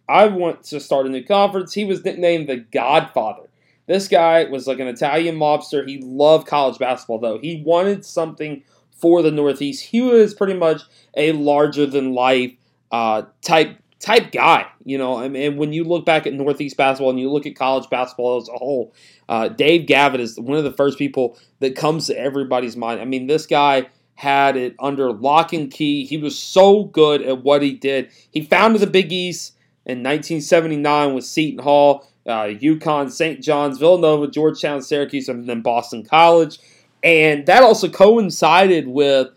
I 0.08 0.26
want 0.26 0.65
to 0.65 0.81
start 0.81 1.06
a 1.06 1.08
new 1.08 1.24
conference. 1.24 1.72
He 1.72 1.84
was 1.84 2.05
nicknamed 2.05 2.48
the 2.48 2.56
Godfather. 2.56 3.48
This 3.86 4.08
guy 4.08 4.44
was 4.44 4.67
like 4.67 4.79
an 4.79 4.88
Italian 4.88 5.36
mobster. 5.36 5.86
He 5.86 5.98
loved 5.98 6.46
college 6.46 6.79
basketball, 6.79 7.19
though. 7.19 7.38
He 7.38 7.62
wanted 7.65 8.05
something 8.05 8.62
for 8.91 9.22
the 9.22 9.31
Northeast. 9.31 9.84
He 9.84 10.00
was 10.00 10.34
pretty 10.34 10.55
much 10.55 10.82
a 11.17 11.32
larger 11.32 11.86
than 11.86 12.15
life 12.15 12.53
uh, 12.91 13.22
type 13.43 13.79
type 13.98 14.32
guy, 14.32 14.67
you 14.84 14.98
know. 14.98 15.19
And, 15.19 15.36
and, 15.36 15.56
when 15.56 15.72
you 15.72 15.84
look 15.84 16.05
back 16.05 16.26
at 16.26 16.34
Northeast 16.34 16.76
basketball 16.76 17.10
and 17.10 17.20
you 17.20 17.31
look 17.31 17.46
at 17.46 17.56
college 17.56 17.88
basketball 17.88 18.41
as 18.41 18.48
a 18.48 18.53
whole, 18.53 18.93
uh, 19.29 19.48
Dave 19.48 19.86
Gavitt 19.86 20.20
is 20.20 20.38
one 20.38 20.58
of 20.58 20.65
the 20.65 20.72
first 20.72 20.98
people 20.98 21.38
that 21.60 21.76
comes 21.76 22.06
to 22.06 22.19
everybody's 22.19 22.76
mind. 22.76 23.00
I 23.00 23.05
mean, 23.05 23.26
this 23.26 23.46
guy 23.46 23.88
had 24.15 24.56
it 24.56 24.76
under 24.79 25.12
lock 25.12 25.53
and 25.53 25.70
key. 25.70 26.05
He 26.05 26.17
was 26.19 26.38
so 26.38 26.84
good 26.84 27.22
at 27.22 27.43
what 27.43 27.62
he 27.62 27.72
did. 27.72 28.10
He 28.31 28.43
founded 28.43 28.82
the 28.82 28.86
Big 28.86 29.12
East 29.12 29.55
in 29.84 29.98
1979 29.98 31.15
with 31.15 31.24
Seton 31.24 31.62
Hall, 31.62 32.06
uh, 32.27 32.44
UConn, 32.44 33.10
St. 33.10 33.43
John's, 33.43 33.79
Villanova, 33.79 34.29
Georgetown, 34.29 34.82
Syracuse, 34.82 35.29
and 35.29 35.46
then 35.48 35.60
Boston 35.60 36.05
College. 36.05 36.58
And 37.03 37.46
that 37.46 37.62
also 37.62 37.89
coincided 37.89 38.86
with 38.86 39.29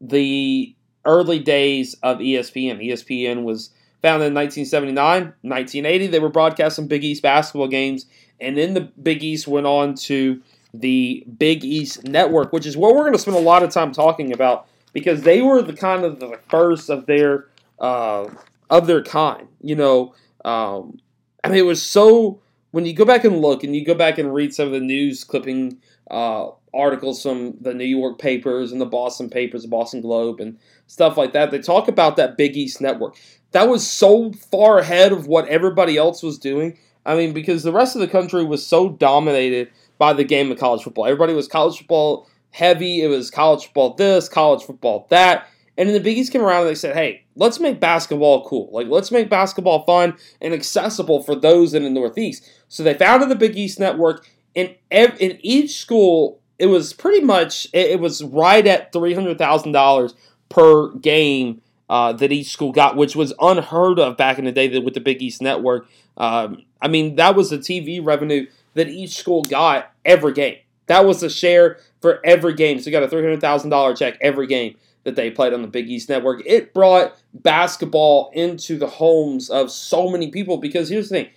the 0.00 0.74
early 1.04 1.38
days 1.38 1.94
of 2.02 2.18
ESPN. 2.18 2.82
ESPN 2.82 3.42
was 3.42 3.70
founded 4.00 4.28
in 4.28 4.34
1979. 4.34 5.22
1980, 5.42 6.06
they 6.06 6.18
were 6.18 6.30
broadcasting 6.30 6.88
Big 6.88 7.04
East 7.04 7.22
basketball 7.22 7.68
games. 7.68 8.06
And 8.40 8.56
then 8.56 8.72
the 8.72 8.80
Big 8.80 9.22
East 9.22 9.46
went 9.46 9.66
on 9.66 9.94
to 9.96 10.40
the 10.72 11.24
Big 11.38 11.64
East 11.64 12.04
Network, 12.04 12.52
which 12.52 12.64
is 12.64 12.76
what 12.76 12.94
we're 12.94 13.02
going 13.02 13.12
to 13.12 13.18
spend 13.18 13.36
a 13.36 13.40
lot 13.40 13.62
of 13.62 13.70
time 13.70 13.92
talking 13.92 14.32
about 14.32 14.66
because 14.92 15.22
they 15.22 15.42
were 15.42 15.62
the 15.62 15.74
kind 15.74 16.04
of 16.04 16.20
the 16.20 16.38
first 16.48 16.88
of 16.88 17.06
their 17.06 17.48
uh, 17.78 18.28
of 18.70 18.86
their 18.86 19.02
kind. 19.02 19.48
You 19.60 19.76
know, 19.76 20.14
um, 20.44 20.98
I 21.44 21.48
mean, 21.48 21.58
it 21.58 21.66
was 21.66 21.82
so. 21.82 22.40
When 22.72 22.86
you 22.86 22.94
go 22.94 23.04
back 23.04 23.24
and 23.24 23.40
look, 23.40 23.64
and 23.64 23.74
you 23.74 23.84
go 23.84 23.94
back 23.94 24.18
and 24.18 24.32
read 24.32 24.54
some 24.54 24.66
of 24.66 24.72
the 24.72 24.80
news 24.80 25.24
clipping 25.24 25.78
uh, 26.08 26.50
articles 26.72 27.22
from 27.22 27.56
the 27.60 27.74
New 27.74 27.84
York 27.84 28.18
papers 28.18 28.72
and 28.72 28.80
the 28.80 28.86
Boston 28.86 29.28
papers, 29.28 29.62
the 29.62 29.68
Boston 29.68 30.00
Globe, 30.00 30.40
and 30.40 30.58
stuff 30.86 31.16
like 31.16 31.32
that, 31.32 31.50
they 31.50 31.58
talk 31.58 31.88
about 31.88 32.16
that 32.16 32.36
Big 32.36 32.56
East 32.56 32.80
network. 32.80 33.16
That 33.52 33.68
was 33.68 33.86
so 33.86 34.32
far 34.32 34.78
ahead 34.78 35.12
of 35.12 35.26
what 35.26 35.48
everybody 35.48 35.96
else 35.96 36.22
was 36.22 36.38
doing. 36.38 36.78
I 37.04 37.16
mean, 37.16 37.32
because 37.32 37.62
the 37.62 37.72
rest 37.72 37.96
of 37.96 38.00
the 38.00 38.08
country 38.08 38.44
was 38.44 38.64
so 38.64 38.90
dominated 38.90 39.70
by 39.98 40.12
the 40.12 40.24
game 40.24 40.52
of 40.52 40.58
college 40.58 40.82
football. 40.82 41.06
Everybody 41.06 41.32
was 41.32 41.48
college 41.48 41.78
football 41.78 42.28
heavy. 42.50 43.02
It 43.02 43.08
was 43.08 43.30
college 43.30 43.66
football 43.66 43.94
this, 43.94 44.28
college 44.28 44.62
football 44.62 45.06
that 45.10 45.46
And 45.76 45.88
then 45.88 45.94
the 45.94 46.00
Big 46.00 46.18
East 46.18 46.32
came 46.32 46.42
around 46.42 46.62
and 46.62 46.70
they 46.70 46.74
said, 46.74 46.94
hey, 46.94 47.24
let's 47.36 47.60
make 47.60 47.80
basketball 47.80 48.46
cool. 48.46 48.68
Like, 48.72 48.88
let's 48.88 49.10
make 49.10 49.30
basketball 49.30 49.84
fun 49.86 50.16
and 50.40 50.52
accessible 50.52 51.22
for 51.22 51.34
those 51.34 51.74
in 51.74 51.84
the 51.84 51.90
Northeast. 51.90 52.48
So 52.68 52.82
they 52.82 52.94
founded 52.94 53.28
the 53.28 53.36
Big 53.36 53.56
East 53.56 53.80
Network. 53.80 54.28
In, 54.54 54.74
ev- 54.90 55.16
in 55.20 55.38
each 55.42 55.76
school, 55.76 56.40
it 56.58 56.66
was 56.66 56.92
pretty 56.92 57.24
much, 57.24 57.66
it, 57.72 57.92
it 57.92 58.00
was 58.00 58.22
right 58.22 58.66
at 58.66 58.92
$300,000 58.92 60.14
per 60.48 60.90
game 60.96 61.62
uh, 61.88 62.12
that 62.12 62.30
each 62.30 62.50
school 62.50 62.72
got, 62.72 62.96
which 62.96 63.16
was 63.16 63.32
unheard 63.40 63.98
of 63.98 64.16
back 64.16 64.38
in 64.38 64.44
the 64.44 64.52
day 64.52 64.78
with 64.78 64.94
the 64.94 65.00
Big 65.00 65.22
East 65.22 65.40
Network. 65.40 65.88
Um, 66.16 66.64
I 66.82 66.88
mean, 66.88 67.16
that 67.16 67.34
was 67.34 67.50
the 67.50 67.58
TV 67.58 68.04
revenue 68.04 68.46
that 68.74 68.88
each 68.88 69.16
school 69.16 69.42
got 69.42 69.92
every 70.04 70.32
game. 70.32 70.58
That 70.86 71.04
was 71.04 71.20
the 71.20 71.30
share 71.30 71.78
for 72.00 72.20
every 72.24 72.54
game. 72.54 72.80
So 72.80 72.90
you 72.90 72.92
got 72.92 73.02
a 73.02 73.08
$300,000 73.08 73.96
check 73.96 74.18
every 74.20 74.46
game 74.46 74.76
that 75.04 75.16
they 75.16 75.30
played 75.30 75.52
on 75.52 75.62
the 75.62 75.68
Big 75.68 75.88
East 75.88 76.08
Network. 76.08 76.42
It 76.44 76.74
brought 76.74 77.20
basketball 77.32 78.30
into 78.34 78.78
the 78.78 78.86
homes 78.86 79.48
of 79.48 79.70
so 79.70 80.10
many 80.10 80.30
people 80.30 80.58
because 80.58 80.88
here's 80.88 81.08
the 81.08 81.22
thing. 81.22 81.30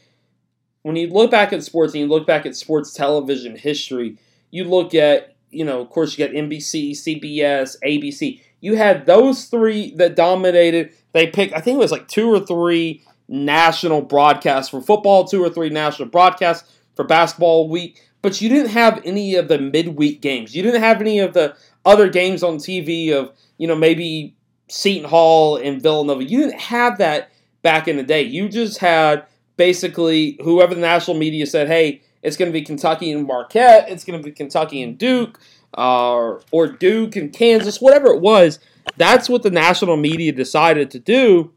When 0.81 0.95
you 0.95 1.07
look 1.07 1.31
back 1.31 1.53
at 1.53 1.63
sports 1.63 1.93
and 1.93 2.01
you 2.01 2.07
look 2.07 2.27
back 2.27 2.45
at 2.45 2.55
sports 2.55 2.93
television 2.93 3.55
history, 3.55 4.17
you 4.51 4.65
look 4.65 4.93
at, 4.93 5.35
you 5.49 5.63
know, 5.63 5.79
of 5.79 5.89
course, 5.89 6.17
you 6.17 6.27
got 6.27 6.35
NBC, 6.35 6.91
CBS, 6.91 7.77
ABC. 7.85 8.41
You 8.59 8.75
had 8.75 9.05
those 9.05 9.45
three 9.45 9.95
that 9.95 10.15
dominated. 10.15 10.91
They 11.13 11.27
picked, 11.27 11.53
I 11.53 11.61
think 11.61 11.75
it 11.75 11.79
was 11.79 11.91
like 11.91 12.07
two 12.09 12.29
or 12.29 12.39
three 12.39 13.03
national 13.29 14.01
broadcasts 14.01 14.69
for 14.69 14.81
football, 14.81 15.25
two 15.25 15.43
or 15.43 15.49
three 15.49 15.69
national 15.69 16.09
broadcasts 16.09 16.69
for 16.95 17.03
basketball 17.05 17.69
week, 17.69 18.01
but 18.21 18.41
you 18.41 18.49
didn't 18.49 18.71
have 18.71 19.01
any 19.03 19.35
of 19.35 19.47
the 19.47 19.57
midweek 19.57 20.21
games. 20.21 20.55
You 20.55 20.63
didn't 20.63 20.81
have 20.81 21.01
any 21.01 21.19
of 21.19 21.33
the 21.33 21.55
other 21.85 22.09
games 22.09 22.43
on 22.43 22.57
TV 22.57 23.11
of, 23.11 23.31
you 23.57 23.67
know, 23.67 23.75
maybe 23.75 24.35
Seton 24.69 25.09
Hall 25.09 25.57
and 25.57 25.81
Villanova. 25.81 26.23
You 26.23 26.39
didn't 26.39 26.61
have 26.61 26.97
that 26.97 27.31
back 27.61 27.87
in 27.87 27.97
the 27.97 28.03
day. 28.03 28.21
You 28.21 28.49
just 28.49 28.79
had 28.79 29.25
basically 29.57 30.37
whoever 30.43 30.73
the 30.73 30.81
national 30.81 31.17
media 31.17 31.45
said, 31.45 31.67
hey, 31.67 32.01
it's 32.21 32.37
going 32.37 32.49
to 32.49 32.53
be 32.53 32.63
Kentucky 32.63 33.11
and 33.11 33.27
Marquette, 33.27 33.89
it's 33.89 34.03
going 34.03 34.19
to 34.19 34.23
be 34.23 34.31
Kentucky 34.31 34.81
and 34.81 34.97
Duke, 34.97 35.39
uh, 35.77 36.35
or 36.51 36.67
Duke 36.67 37.15
and 37.15 37.33
Kansas, 37.33 37.81
whatever 37.81 38.07
it 38.07 38.21
was. 38.21 38.59
That's 38.97 39.29
what 39.29 39.43
the 39.43 39.51
national 39.51 39.97
media 39.97 40.31
decided 40.31 40.91
to 40.91 40.99
do. 40.99 41.53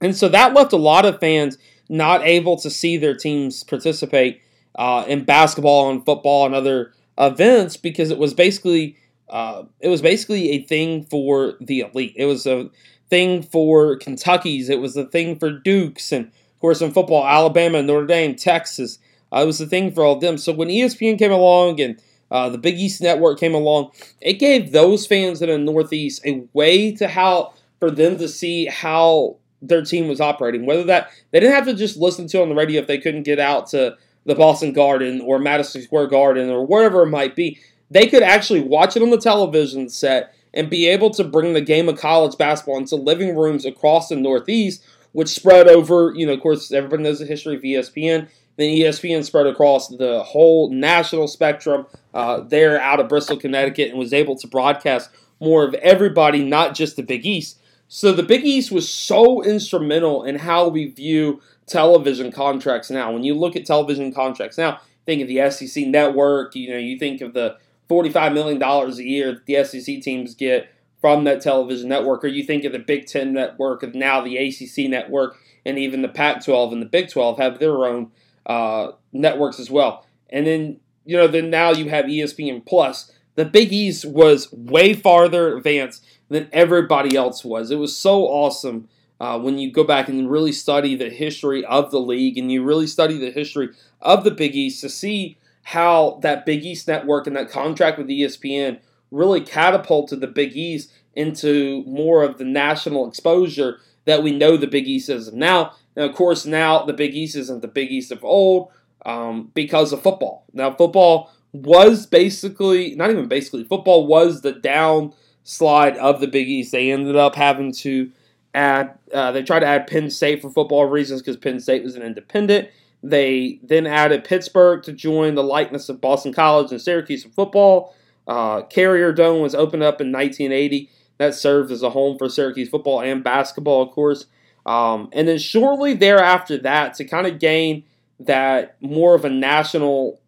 And 0.00 0.16
so 0.16 0.28
that 0.28 0.54
left 0.54 0.72
a 0.72 0.78
lot 0.78 1.04
of 1.04 1.20
fans 1.20 1.58
not 1.88 2.24
able 2.24 2.56
to 2.56 2.70
see 2.70 2.96
their 2.96 3.14
teams 3.14 3.64
participate 3.64 4.40
uh, 4.76 5.04
in 5.06 5.24
basketball 5.24 5.90
and 5.90 6.04
football 6.04 6.46
and 6.46 6.54
other 6.54 6.92
events 7.18 7.76
because 7.76 8.10
it 8.10 8.18
was 8.18 8.32
basically 8.32 8.96
uh, 9.30 9.64
it 9.80 9.88
was 9.88 10.02
basically 10.02 10.50
a 10.50 10.62
thing 10.62 11.04
for 11.04 11.54
the 11.60 11.80
elite. 11.80 12.14
It 12.16 12.26
was 12.26 12.46
a 12.46 12.68
thing 13.08 13.42
for 13.42 13.96
Kentucky's. 13.96 14.68
It 14.68 14.80
was 14.80 14.96
a 14.96 15.04
thing 15.04 15.38
for 15.38 15.50
Dukes, 15.50 16.12
and 16.12 16.26
of 16.26 16.60
course 16.60 16.82
in 16.82 16.92
football, 16.92 17.26
Alabama, 17.26 17.82
Notre 17.82 18.06
Dame, 18.06 18.34
Texas. 18.34 18.98
Uh, 19.32 19.42
it 19.42 19.46
was 19.46 19.60
a 19.60 19.66
thing 19.66 19.92
for 19.92 20.04
all 20.04 20.14
of 20.14 20.20
them. 20.20 20.36
So 20.36 20.52
when 20.52 20.68
ESPN 20.68 21.18
came 21.18 21.30
along 21.30 21.80
and 21.80 22.02
uh, 22.30 22.48
the 22.48 22.58
Big 22.58 22.78
East 22.78 23.00
Network 23.00 23.38
came 23.38 23.54
along, 23.54 23.92
it 24.20 24.34
gave 24.34 24.72
those 24.72 25.06
fans 25.06 25.40
in 25.40 25.48
the 25.48 25.58
Northeast 25.58 26.20
a 26.26 26.44
way 26.52 26.92
to 26.96 27.08
how 27.08 27.54
for 27.78 27.90
them 27.90 28.18
to 28.18 28.28
see 28.28 28.66
how 28.66 29.36
their 29.62 29.82
team 29.82 30.08
was 30.08 30.20
operating. 30.20 30.66
Whether 30.66 30.84
that 30.84 31.10
they 31.30 31.40
didn't 31.40 31.54
have 31.54 31.66
to 31.66 31.74
just 31.74 31.96
listen 31.96 32.26
to 32.28 32.42
on 32.42 32.48
the 32.48 32.54
radio 32.54 32.80
if 32.80 32.88
they 32.88 32.98
couldn't 32.98 33.22
get 33.22 33.38
out 33.38 33.68
to 33.68 33.96
the 34.26 34.34
Boston 34.34 34.72
Garden 34.72 35.20
or 35.20 35.38
Madison 35.38 35.82
Square 35.82 36.08
Garden 36.08 36.50
or 36.50 36.66
wherever 36.66 37.02
it 37.02 37.10
might 37.10 37.34
be 37.34 37.58
they 37.90 38.06
could 38.06 38.22
actually 38.22 38.60
watch 38.60 38.96
it 38.96 39.02
on 39.02 39.10
the 39.10 39.18
television 39.18 39.88
set 39.88 40.34
and 40.54 40.70
be 40.70 40.86
able 40.86 41.10
to 41.10 41.24
bring 41.24 41.52
the 41.52 41.60
game 41.60 41.88
of 41.88 41.98
college 41.98 42.36
basketball 42.36 42.78
into 42.78 42.96
living 42.96 43.36
rooms 43.36 43.64
across 43.64 44.08
the 44.08 44.16
Northeast, 44.16 44.84
which 45.12 45.28
spread 45.28 45.68
over, 45.68 46.12
you 46.14 46.26
know, 46.26 46.32
of 46.32 46.40
course, 46.40 46.72
everybody 46.72 47.02
knows 47.02 47.18
the 47.18 47.26
history 47.26 47.56
of 47.56 47.62
ESPN. 47.62 48.28
Then 48.56 48.68
ESPN 48.68 49.24
spread 49.24 49.46
across 49.46 49.88
the 49.88 50.22
whole 50.22 50.70
national 50.70 51.28
spectrum 51.28 51.86
uh, 52.12 52.40
there 52.40 52.80
out 52.80 53.00
of 53.00 53.08
Bristol, 53.08 53.36
Connecticut, 53.36 53.90
and 53.90 53.98
was 53.98 54.12
able 54.12 54.36
to 54.36 54.46
broadcast 54.46 55.10
more 55.40 55.64
of 55.64 55.74
everybody, 55.74 56.44
not 56.44 56.74
just 56.74 56.96
the 56.96 57.02
Big 57.02 57.24
East. 57.24 57.58
So 57.88 58.12
the 58.12 58.22
Big 58.22 58.44
East 58.44 58.70
was 58.70 58.88
so 58.88 59.42
instrumental 59.42 60.24
in 60.24 60.36
how 60.36 60.68
we 60.68 60.86
view 60.86 61.40
television 61.66 62.30
contracts 62.30 62.90
now. 62.90 63.12
When 63.12 63.24
you 63.24 63.34
look 63.34 63.56
at 63.56 63.64
television 63.64 64.12
contracts 64.12 64.58
now, 64.58 64.80
think 65.06 65.22
of 65.22 65.28
the 65.28 65.50
SEC 65.50 65.86
network, 65.86 66.54
you 66.54 66.70
know, 66.70 66.78
you 66.78 66.98
think 66.98 67.20
of 67.20 67.32
the 67.32 67.56
$45 67.90 68.32
million 68.32 68.62
a 68.62 69.02
year 69.02 69.32
that 69.32 69.46
the 69.46 69.64
SEC 69.64 70.00
teams 70.00 70.34
get 70.34 70.72
from 71.00 71.24
that 71.24 71.40
television 71.40 71.88
network, 71.88 72.24
or 72.24 72.28
you 72.28 72.44
think 72.44 72.64
of 72.64 72.72
the 72.72 72.78
Big 72.78 73.06
Ten 73.06 73.32
network, 73.32 73.82
and 73.82 73.94
now 73.94 74.20
the 74.20 74.36
ACC 74.36 74.88
network, 74.88 75.36
and 75.64 75.78
even 75.78 76.02
the 76.02 76.08
Pac 76.08 76.44
12 76.44 76.74
and 76.74 76.82
the 76.82 76.86
Big 76.86 77.08
12 77.08 77.38
have 77.38 77.58
their 77.58 77.86
own 77.86 78.12
uh, 78.46 78.92
networks 79.12 79.58
as 79.58 79.70
well. 79.70 80.06
And 80.28 80.46
then, 80.46 80.80
you 81.04 81.16
know, 81.16 81.26
then 81.26 81.50
now 81.50 81.72
you 81.72 81.88
have 81.88 82.04
ESPN 82.04 82.64
Plus. 82.64 83.10
The 83.34 83.44
Big 83.44 83.72
East 83.72 84.04
was 84.04 84.52
way 84.52 84.92
farther 84.92 85.56
advanced 85.56 86.04
than 86.28 86.48
everybody 86.52 87.16
else 87.16 87.44
was. 87.44 87.70
It 87.70 87.78
was 87.78 87.96
so 87.96 88.24
awesome 88.24 88.88
uh, 89.20 89.38
when 89.38 89.58
you 89.58 89.72
go 89.72 89.84
back 89.84 90.08
and 90.08 90.30
really 90.30 90.52
study 90.52 90.94
the 90.94 91.10
history 91.10 91.64
of 91.64 91.90
the 91.90 92.00
league 92.00 92.38
and 92.38 92.52
you 92.52 92.62
really 92.62 92.86
study 92.86 93.18
the 93.18 93.30
history 93.30 93.70
of 94.00 94.24
the 94.24 94.30
Big 94.30 94.54
East 94.54 94.80
to 94.82 94.88
see 94.88 95.36
how 95.62 96.18
that 96.22 96.46
Big 96.46 96.64
East 96.64 96.88
network 96.88 97.26
and 97.26 97.36
that 97.36 97.50
contract 97.50 97.98
with 97.98 98.08
ESPN 98.08 98.80
really 99.10 99.40
catapulted 99.40 100.20
the 100.20 100.26
Big 100.26 100.56
East 100.56 100.92
into 101.14 101.82
more 101.86 102.22
of 102.22 102.38
the 102.38 102.44
national 102.44 103.08
exposure 103.08 103.78
that 104.04 104.22
we 104.22 104.32
know 104.32 104.56
the 104.56 104.66
Big 104.66 104.86
East 104.86 105.08
is 105.08 105.32
now. 105.32 105.74
And 105.96 106.08
of 106.08 106.16
course, 106.16 106.46
now 106.46 106.84
the 106.84 106.92
Big 106.92 107.14
East 107.14 107.36
isn't 107.36 107.62
the 107.62 107.68
Big 107.68 107.90
East 107.90 108.12
of 108.12 108.24
old 108.24 108.70
um, 109.04 109.50
because 109.54 109.92
of 109.92 110.02
football. 110.02 110.44
Now, 110.52 110.72
football 110.74 111.30
was 111.52 112.06
basically, 112.06 112.94
not 112.94 113.10
even 113.10 113.28
basically, 113.28 113.64
football 113.64 114.06
was 114.06 114.42
the 114.42 114.52
downslide 114.52 115.96
of 115.96 116.20
the 116.20 116.28
Big 116.28 116.48
East. 116.48 116.72
They 116.72 116.90
ended 116.90 117.16
up 117.16 117.34
having 117.34 117.72
to 117.72 118.10
add, 118.54 118.98
uh, 119.12 119.32
they 119.32 119.42
tried 119.42 119.60
to 119.60 119.66
add 119.66 119.86
Penn 119.86 120.10
State 120.10 120.42
for 120.42 120.50
football 120.50 120.86
reasons 120.86 121.22
because 121.22 121.36
Penn 121.36 121.60
State 121.60 121.82
was 121.82 121.96
an 121.96 122.02
independent. 122.02 122.68
They 123.02 123.60
then 123.62 123.86
added 123.86 124.24
Pittsburgh 124.24 124.82
to 124.82 124.92
join 124.92 125.34
the 125.34 125.42
likeness 125.42 125.88
of 125.88 126.00
Boston 126.00 126.32
College 126.32 126.70
and 126.70 126.80
Syracuse 126.80 127.24
in 127.24 127.30
football. 127.30 127.94
Uh, 128.26 128.62
Carrier 128.62 129.12
Dome 129.12 129.40
was 129.40 129.54
opened 129.54 129.82
up 129.82 130.00
in 130.00 130.12
1980. 130.12 130.90
That 131.18 131.34
served 131.34 131.70
as 131.70 131.82
a 131.82 131.90
home 131.90 132.16
for 132.18 132.28
Syracuse 132.28 132.68
football 132.68 133.00
and 133.00 133.24
basketball, 133.24 133.82
of 133.82 133.90
course. 133.90 134.26
Um, 134.66 135.08
and 135.12 135.26
then 135.26 135.38
shortly 135.38 135.94
thereafter 135.94 136.58
that, 136.58 136.94
to 136.94 137.04
kind 137.04 137.26
of 137.26 137.38
gain 137.38 137.84
that 138.20 138.76
more 138.80 139.14
of 139.14 139.24
a 139.24 139.30
national 139.30 140.20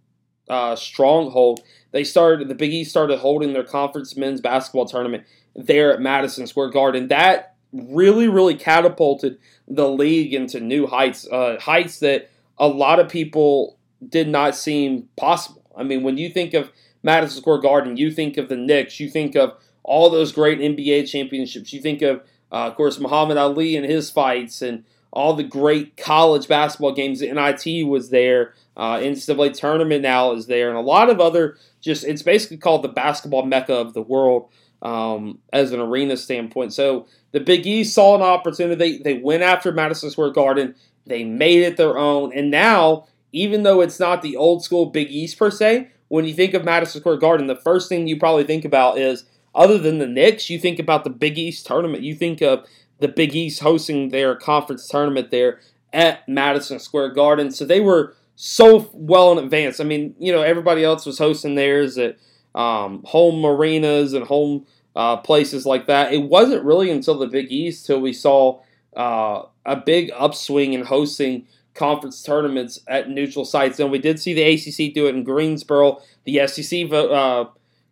uh, 0.48 0.76
stronghold, 0.76 1.60
they 1.92 2.04
started 2.04 2.48
the 2.48 2.54
Big 2.54 2.72
East 2.72 2.90
started 2.90 3.18
holding 3.18 3.52
their 3.52 3.64
conference 3.64 4.16
men's 4.16 4.40
basketball 4.40 4.86
tournament 4.86 5.24
there 5.54 5.92
at 5.92 6.00
Madison 6.00 6.46
Square 6.46 6.70
Garden. 6.70 7.08
That 7.08 7.54
really, 7.72 8.28
really 8.28 8.54
catapulted 8.54 9.38
the 9.68 9.88
league 9.88 10.34
into 10.34 10.60
new 10.60 10.86
heights, 10.86 11.26
uh, 11.30 11.58
heights 11.60 12.00
that 12.00 12.30
a 12.62 12.68
lot 12.68 13.00
of 13.00 13.08
people 13.08 13.76
did 14.08 14.28
not 14.28 14.54
seem 14.54 15.08
possible. 15.16 15.64
I 15.76 15.82
mean, 15.82 16.04
when 16.04 16.16
you 16.16 16.30
think 16.30 16.54
of 16.54 16.70
Madison 17.02 17.42
Square 17.42 17.58
Garden, 17.58 17.96
you 17.96 18.12
think 18.12 18.36
of 18.36 18.48
the 18.48 18.56
Knicks, 18.56 19.00
you 19.00 19.10
think 19.10 19.34
of 19.34 19.54
all 19.82 20.08
those 20.08 20.30
great 20.30 20.60
NBA 20.60 21.10
championships, 21.10 21.72
you 21.72 21.82
think 21.82 22.02
of, 22.02 22.18
uh, 22.52 22.68
of 22.68 22.76
course, 22.76 23.00
Muhammad 23.00 23.36
Ali 23.36 23.76
and 23.76 23.84
his 23.84 24.10
fights, 24.10 24.62
and 24.62 24.84
all 25.12 25.34
the 25.34 25.42
great 25.42 25.96
college 25.96 26.46
basketball 26.46 26.92
games. 26.92 27.18
The 27.18 27.32
NIT 27.32 27.84
was 27.88 28.10
there, 28.10 28.54
uh, 28.76 28.98
NCAA 28.98 29.58
tournament 29.58 30.02
now 30.02 30.32
is 30.32 30.46
there, 30.46 30.68
and 30.68 30.78
a 30.78 30.82
lot 30.82 31.10
of 31.10 31.20
other 31.20 31.56
just 31.80 32.04
it's 32.04 32.22
basically 32.22 32.58
called 32.58 32.82
the 32.82 32.88
basketball 32.88 33.44
mecca 33.44 33.74
of 33.74 33.92
the 33.92 34.02
world 34.02 34.50
um, 34.82 35.38
as 35.52 35.72
an 35.72 35.80
arena 35.80 36.16
standpoint. 36.16 36.72
So 36.72 37.06
the 37.32 37.40
Big 37.40 37.66
East 37.66 37.94
saw 37.94 38.14
an 38.14 38.22
opportunity. 38.22 38.98
They, 38.98 38.98
they 38.98 39.20
went 39.20 39.42
after 39.42 39.72
Madison 39.72 40.10
Square 40.10 40.30
Garden. 40.30 40.74
They 41.06 41.24
made 41.24 41.62
it 41.62 41.76
their 41.76 41.98
own. 41.98 42.32
And 42.32 42.50
now, 42.50 43.06
even 43.32 43.62
though 43.62 43.80
it's 43.80 44.00
not 44.00 44.22
the 44.22 44.36
old 44.36 44.62
school 44.62 44.86
Big 44.86 45.10
East 45.10 45.38
per 45.38 45.50
se, 45.50 45.90
when 46.08 46.24
you 46.24 46.34
think 46.34 46.54
of 46.54 46.64
Madison 46.64 47.00
Square 47.00 47.16
Garden, 47.16 47.46
the 47.46 47.56
first 47.56 47.88
thing 47.88 48.06
you 48.06 48.18
probably 48.18 48.44
think 48.44 48.64
about 48.64 48.98
is, 48.98 49.24
other 49.54 49.78
than 49.78 49.98
the 49.98 50.06
Knicks, 50.06 50.50
you 50.50 50.58
think 50.58 50.78
about 50.78 51.04
the 51.04 51.10
Big 51.10 51.38
East 51.38 51.66
tournament. 51.66 52.02
You 52.02 52.14
think 52.14 52.40
of 52.40 52.66
the 53.00 53.08
Big 53.08 53.34
East 53.34 53.60
hosting 53.60 54.10
their 54.10 54.34
conference 54.36 54.88
tournament 54.88 55.30
there 55.30 55.60
at 55.92 56.26
Madison 56.28 56.78
Square 56.78 57.10
Garden. 57.10 57.50
So 57.50 57.64
they 57.64 57.80
were 57.80 58.14
so 58.34 58.90
well 58.92 59.32
in 59.32 59.44
advance. 59.44 59.80
I 59.80 59.84
mean, 59.84 60.14
you 60.18 60.32
know, 60.32 60.42
everybody 60.42 60.84
else 60.84 61.04
was 61.04 61.18
hosting 61.18 61.54
theirs 61.54 61.98
at 61.98 62.16
um, 62.54 63.02
home 63.04 63.44
arenas 63.44 64.12
and 64.12 64.26
home 64.26 64.66
uh, 64.94 65.16
places 65.18 65.66
like 65.66 65.86
that. 65.86 66.12
It 66.12 66.22
wasn't 66.22 66.64
really 66.64 66.90
until 66.90 67.18
the 67.18 67.26
Big 67.26 67.50
East 67.50 67.86
till 67.86 68.00
we 68.00 68.12
saw 68.12 68.60
uh, 68.96 69.42
a 69.64 69.76
big 69.76 70.10
upswing 70.16 70.72
in 70.72 70.84
hosting 70.84 71.46
conference 71.74 72.22
tournaments 72.22 72.80
at 72.86 73.08
neutral 73.08 73.44
sites. 73.44 73.80
And 73.80 73.90
we 73.90 73.98
did 73.98 74.20
see 74.20 74.34
the 74.34 74.42
ACC 74.42 74.94
do 74.94 75.06
it 75.06 75.14
in 75.14 75.24
Greensboro. 75.24 76.00
The 76.24 76.46
SEC 76.46 76.92
uh, 76.92 77.46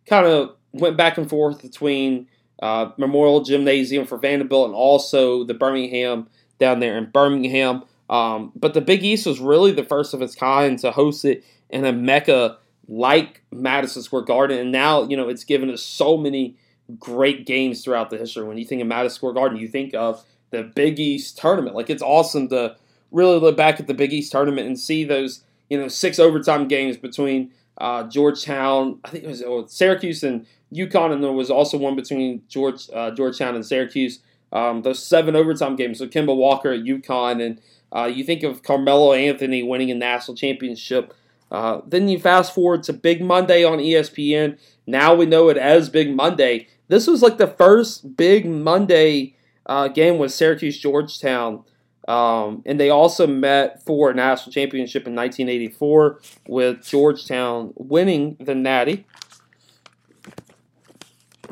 kind 0.05 0.25
of 0.27 0.55
went 0.71 0.97
back 0.97 1.17
and 1.17 1.29
forth 1.29 1.61
between 1.61 2.27
uh, 2.61 2.91
Memorial 2.97 3.41
Gymnasium 3.41 4.05
for 4.05 4.17
Vanderbilt 4.17 4.67
and 4.67 4.75
also 4.75 5.43
the 5.43 5.53
Birmingham 5.53 6.27
down 6.59 6.79
there 6.79 6.97
in 6.97 7.09
Birmingham. 7.09 7.83
Um, 8.09 8.51
but 8.55 8.73
the 8.73 8.81
Big 8.81 9.03
East 9.03 9.25
was 9.25 9.39
really 9.39 9.71
the 9.71 9.83
first 9.83 10.13
of 10.13 10.21
its 10.21 10.35
kind 10.35 10.77
to 10.79 10.91
host 10.91 11.25
it 11.25 11.43
in 11.69 11.85
a 11.85 11.93
mecca 11.93 12.57
like 12.87 13.41
Madison 13.51 14.03
Square 14.03 14.23
Garden. 14.23 14.59
And 14.59 14.71
now, 14.71 15.03
you 15.03 15.15
know, 15.15 15.29
it's 15.29 15.45
given 15.45 15.69
us 15.71 15.81
so 15.81 16.17
many 16.17 16.57
great 16.99 17.45
games 17.45 17.83
throughout 17.83 18.09
the 18.09 18.17
history. 18.17 18.43
When 18.43 18.57
you 18.57 18.65
think 18.65 18.81
of 18.81 18.87
Madison 18.87 19.15
Square 19.15 19.33
Garden, 19.33 19.57
you 19.57 19.67
think 19.67 19.93
of 19.95 20.23
the 20.51 20.63
Big 20.63 20.99
East 20.99 21.37
tournament. 21.37 21.75
Like 21.75 21.89
it's 21.89 22.03
awesome 22.03 22.47
to 22.49 22.75
really 23.11 23.39
look 23.39 23.57
back 23.57 23.79
at 23.79 23.87
the 23.87 23.93
Big 23.93 24.13
East 24.13 24.31
tournament 24.31 24.67
and 24.67 24.79
see 24.79 25.03
those, 25.03 25.43
you 25.69 25.77
know, 25.77 25.87
six 25.87 26.19
overtime 26.19 26.67
games 26.67 26.97
between 26.97 27.51
uh, 27.77 28.03
Georgetown, 28.03 28.99
I 29.03 29.09
think 29.09 29.23
it 29.23 29.27
was 29.27 29.41
oh, 29.41 29.65
Syracuse 29.65 30.23
and 30.23 30.45
UConn, 30.73 31.11
and 31.11 31.23
there 31.23 31.31
was 31.31 31.49
also 31.49 31.77
one 31.77 31.95
between 31.95 32.43
George 32.47 32.89
uh, 32.93 33.11
Georgetown 33.11 33.55
and 33.55 33.65
Syracuse. 33.65 34.19
Um, 34.53 34.81
those 34.81 35.03
seven 35.03 35.35
overtime 35.35 35.77
games. 35.77 35.99
So 35.99 36.07
Kemba 36.07 36.35
Walker 36.35 36.71
at 36.71 36.81
UConn, 36.81 37.43
and 37.43 37.61
uh, 37.95 38.05
you 38.05 38.23
think 38.23 38.43
of 38.43 38.63
Carmelo 38.63 39.13
Anthony 39.13 39.63
winning 39.63 39.89
a 39.89 39.95
national 39.95 40.35
championship. 40.35 41.13
Uh, 41.49 41.81
then 41.85 42.07
you 42.07 42.19
fast 42.19 42.53
forward 42.53 42.83
to 42.83 42.93
Big 42.93 43.21
Monday 43.21 43.63
on 43.63 43.79
ESPN. 43.79 44.57
Now 44.85 45.15
we 45.15 45.25
know 45.25 45.49
it 45.49 45.57
as 45.57 45.89
Big 45.89 46.15
Monday. 46.15 46.67
This 46.87 47.07
was 47.07 47.21
like 47.21 47.37
the 47.37 47.47
first 47.47 48.15
Big 48.15 48.45
Monday 48.45 49.35
uh, 49.65 49.87
game 49.87 50.17
was 50.17 50.35
Syracuse 50.35 50.77
Georgetown. 50.79 51.63
Um, 52.07 52.63
and 52.65 52.79
they 52.79 52.89
also 52.89 53.27
met 53.27 53.83
for 53.85 54.09
a 54.09 54.13
national 54.13 54.51
championship 54.51 55.05
in 55.05 55.15
1984 55.15 56.19
with 56.47 56.83
Georgetown 56.85 57.73
winning 57.75 58.37
the 58.39 58.55
Natty. 58.55 59.05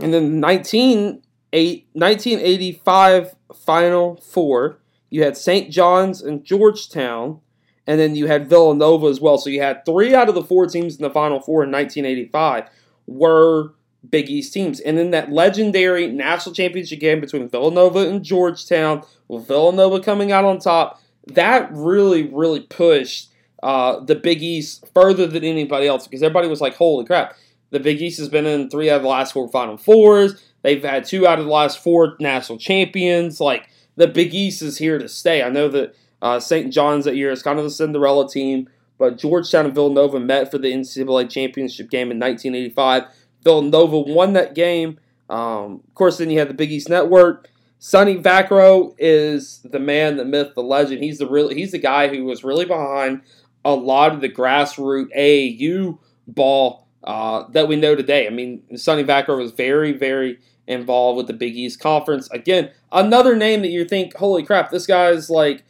And 0.01 0.13
then 0.13 0.39
19, 0.39 1.21
1985 1.51 3.35
Final 3.53 4.15
Four, 4.17 4.79
you 5.09 5.23
had 5.23 5.35
St. 5.37 5.71
John's 5.71 6.21
and 6.21 6.43
Georgetown, 6.43 7.41
and 7.85 7.99
then 7.99 8.15
you 8.15 8.27
had 8.27 8.49
Villanova 8.49 9.07
as 9.07 9.19
well. 9.19 9.37
So 9.37 9.49
you 9.49 9.61
had 9.61 9.85
three 9.85 10.15
out 10.15 10.29
of 10.29 10.35
the 10.35 10.43
four 10.43 10.67
teams 10.67 10.95
in 10.95 11.01
the 11.03 11.09
Final 11.09 11.39
Four 11.39 11.63
in 11.63 11.71
1985 11.71 12.69
were 13.07 13.73
Big 14.07 14.29
East 14.29 14.53
teams. 14.53 14.79
And 14.79 14.97
then 14.97 15.11
that 15.11 15.31
legendary 15.31 16.07
national 16.07 16.55
championship 16.55 16.99
game 16.99 17.19
between 17.19 17.49
Villanova 17.49 18.07
and 18.07 18.23
Georgetown, 18.23 19.03
with 19.27 19.47
Villanova 19.47 19.99
coming 19.99 20.31
out 20.31 20.45
on 20.45 20.59
top, 20.59 21.01
that 21.27 21.69
really, 21.71 22.23
really 22.23 22.61
pushed 22.61 23.31
uh, 23.61 23.99
the 23.99 24.15
Big 24.15 24.41
East 24.41 24.85
further 24.93 25.27
than 25.27 25.43
anybody 25.43 25.87
else 25.87 26.07
because 26.07 26.23
everybody 26.23 26.47
was 26.47 26.61
like, 26.61 26.75
holy 26.75 27.05
crap. 27.05 27.35
The 27.71 27.79
Big 27.79 28.01
East 28.01 28.17
has 28.19 28.29
been 28.29 28.45
in 28.45 28.69
three 28.69 28.89
out 28.89 28.97
of 28.97 29.03
the 29.03 29.09
last 29.09 29.33
four 29.33 29.47
Final 29.49 29.77
Fours. 29.77 30.41
They've 30.61 30.83
had 30.83 31.05
two 31.05 31.27
out 31.27 31.39
of 31.39 31.45
the 31.45 31.51
last 31.51 31.83
four 31.83 32.15
national 32.19 32.57
champions. 32.57 33.39
Like, 33.39 33.69
the 33.95 34.07
Big 34.07 34.33
East 34.33 34.61
is 34.61 34.77
here 34.77 34.97
to 34.97 35.09
stay. 35.09 35.43
I 35.43 35.49
know 35.49 35.67
that 35.67 35.95
uh, 36.21 36.39
St. 36.39 36.73
John's 36.73 37.05
that 37.05 37.15
year 37.15 37.31
is 37.31 37.43
kind 37.43 37.59
of 37.59 37.65
the 37.65 37.71
Cinderella 37.71 38.29
team, 38.29 38.69
but 38.97 39.17
Georgetown 39.17 39.65
and 39.65 39.75
Villanova 39.75 40.19
met 40.19 40.49
for 40.49 40.57
the 40.57 40.71
NCAA 40.71 41.29
championship 41.29 41.89
game 41.89 42.11
in 42.11 42.19
1985. 42.19 43.03
Villanova 43.43 43.99
won 43.99 44.33
that 44.33 44.55
game. 44.55 44.99
Um, 45.29 45.81
of 45.87 45.93
course, 45.93 46.17
then 46.17 46.29
you 46.29 46.39
have 46.39 46.47
the 46.47 46.53
Big 46.53 46.71
East 46.71 46.89
Network. 46.89 47.49
Sonny 47.77 48.17
Vaccaro 48.17 48.93
is 48.97 49.59
the 49.63 49.79
man, 49.79 50.17
the 50.17 50.25
myth, 50.25 50.53
the 50.55 50.63
legend. 50.63 51.03
He's 51.03 51.19
the 51.19 51.29
real. 51.29 51.49
He's 51.49 51.71
the 51.71 51.77
guy 51.77 52.09
who 52.09 52.25
was 52.25 52.43
really 52.43 52.65
behind 52.65 53.21
a 53.63 53.73
lot 53.73 54.13
of 54.13 54.21
the 54.21 54.29
grassroots 54.29 55.15
AAU 55.15 55.97
ball 56.27 56.87
uh, 57.03 57.45
that 57.51 57.67
we 57.67 57.75
know 57.75 57.95
today. 57.95 58.27
I 58.27 58.31
mean, 58.31 58.63
Sonny 58.77 59.03
Vaccaro 59.03 59.37
was 59.37 59.51
very, 59.51 59.93
very 59.93 60.39
involved 60.67 61.17
with 61.17 61.27
the 61.27 61.33
Big 61.33 61.55
East 61.55 61.79
Conference. 61.79 62.29
Again, 62.31 62.71
another 62.91 63.35
name 63.35 63.61
that 63.61 63.69
you 63.69 63.85
think, 63.85 64.15
holy 64.15 64.43
crap, 64.43 64.71
this 64.71 64.85
guy's 64.85 65.29
like 65.29 65.63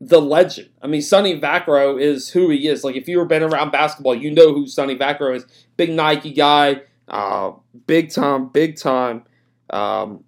the 0.00 0.20
legend. 0.20 0.70
I 0.82 0.86
mean, 0.86 1.02
Sonny 1.02 1.40
Vaccaro 1.40 2.00
is 2.00 2.30
who 2.30 2.50
he 2.50 2.68
is. 2.68 2.84
Like, 2.84 2.96
if 2.96 3.08
you 3.08 3.18
were 3.18 3.24
been 3.24 3.42
around 3.42 3.70
basketball, 3.70 4.14
you 4.14 4.30
know 4.30 4.52
who 4.52 4.66
Sonny 4.66 4.96
Vaccaro 4.96 5.36
is. 5.36 5.46
Big 5.76 5.90
Nike 5.90 6.32
guy, 6.32 6.82
uh, 7.08 7.52
big 7.86 8.10
time, 8.10 8.48
big 8.48 8.76
time. 8.76 9.24
Um, 9.70 10.24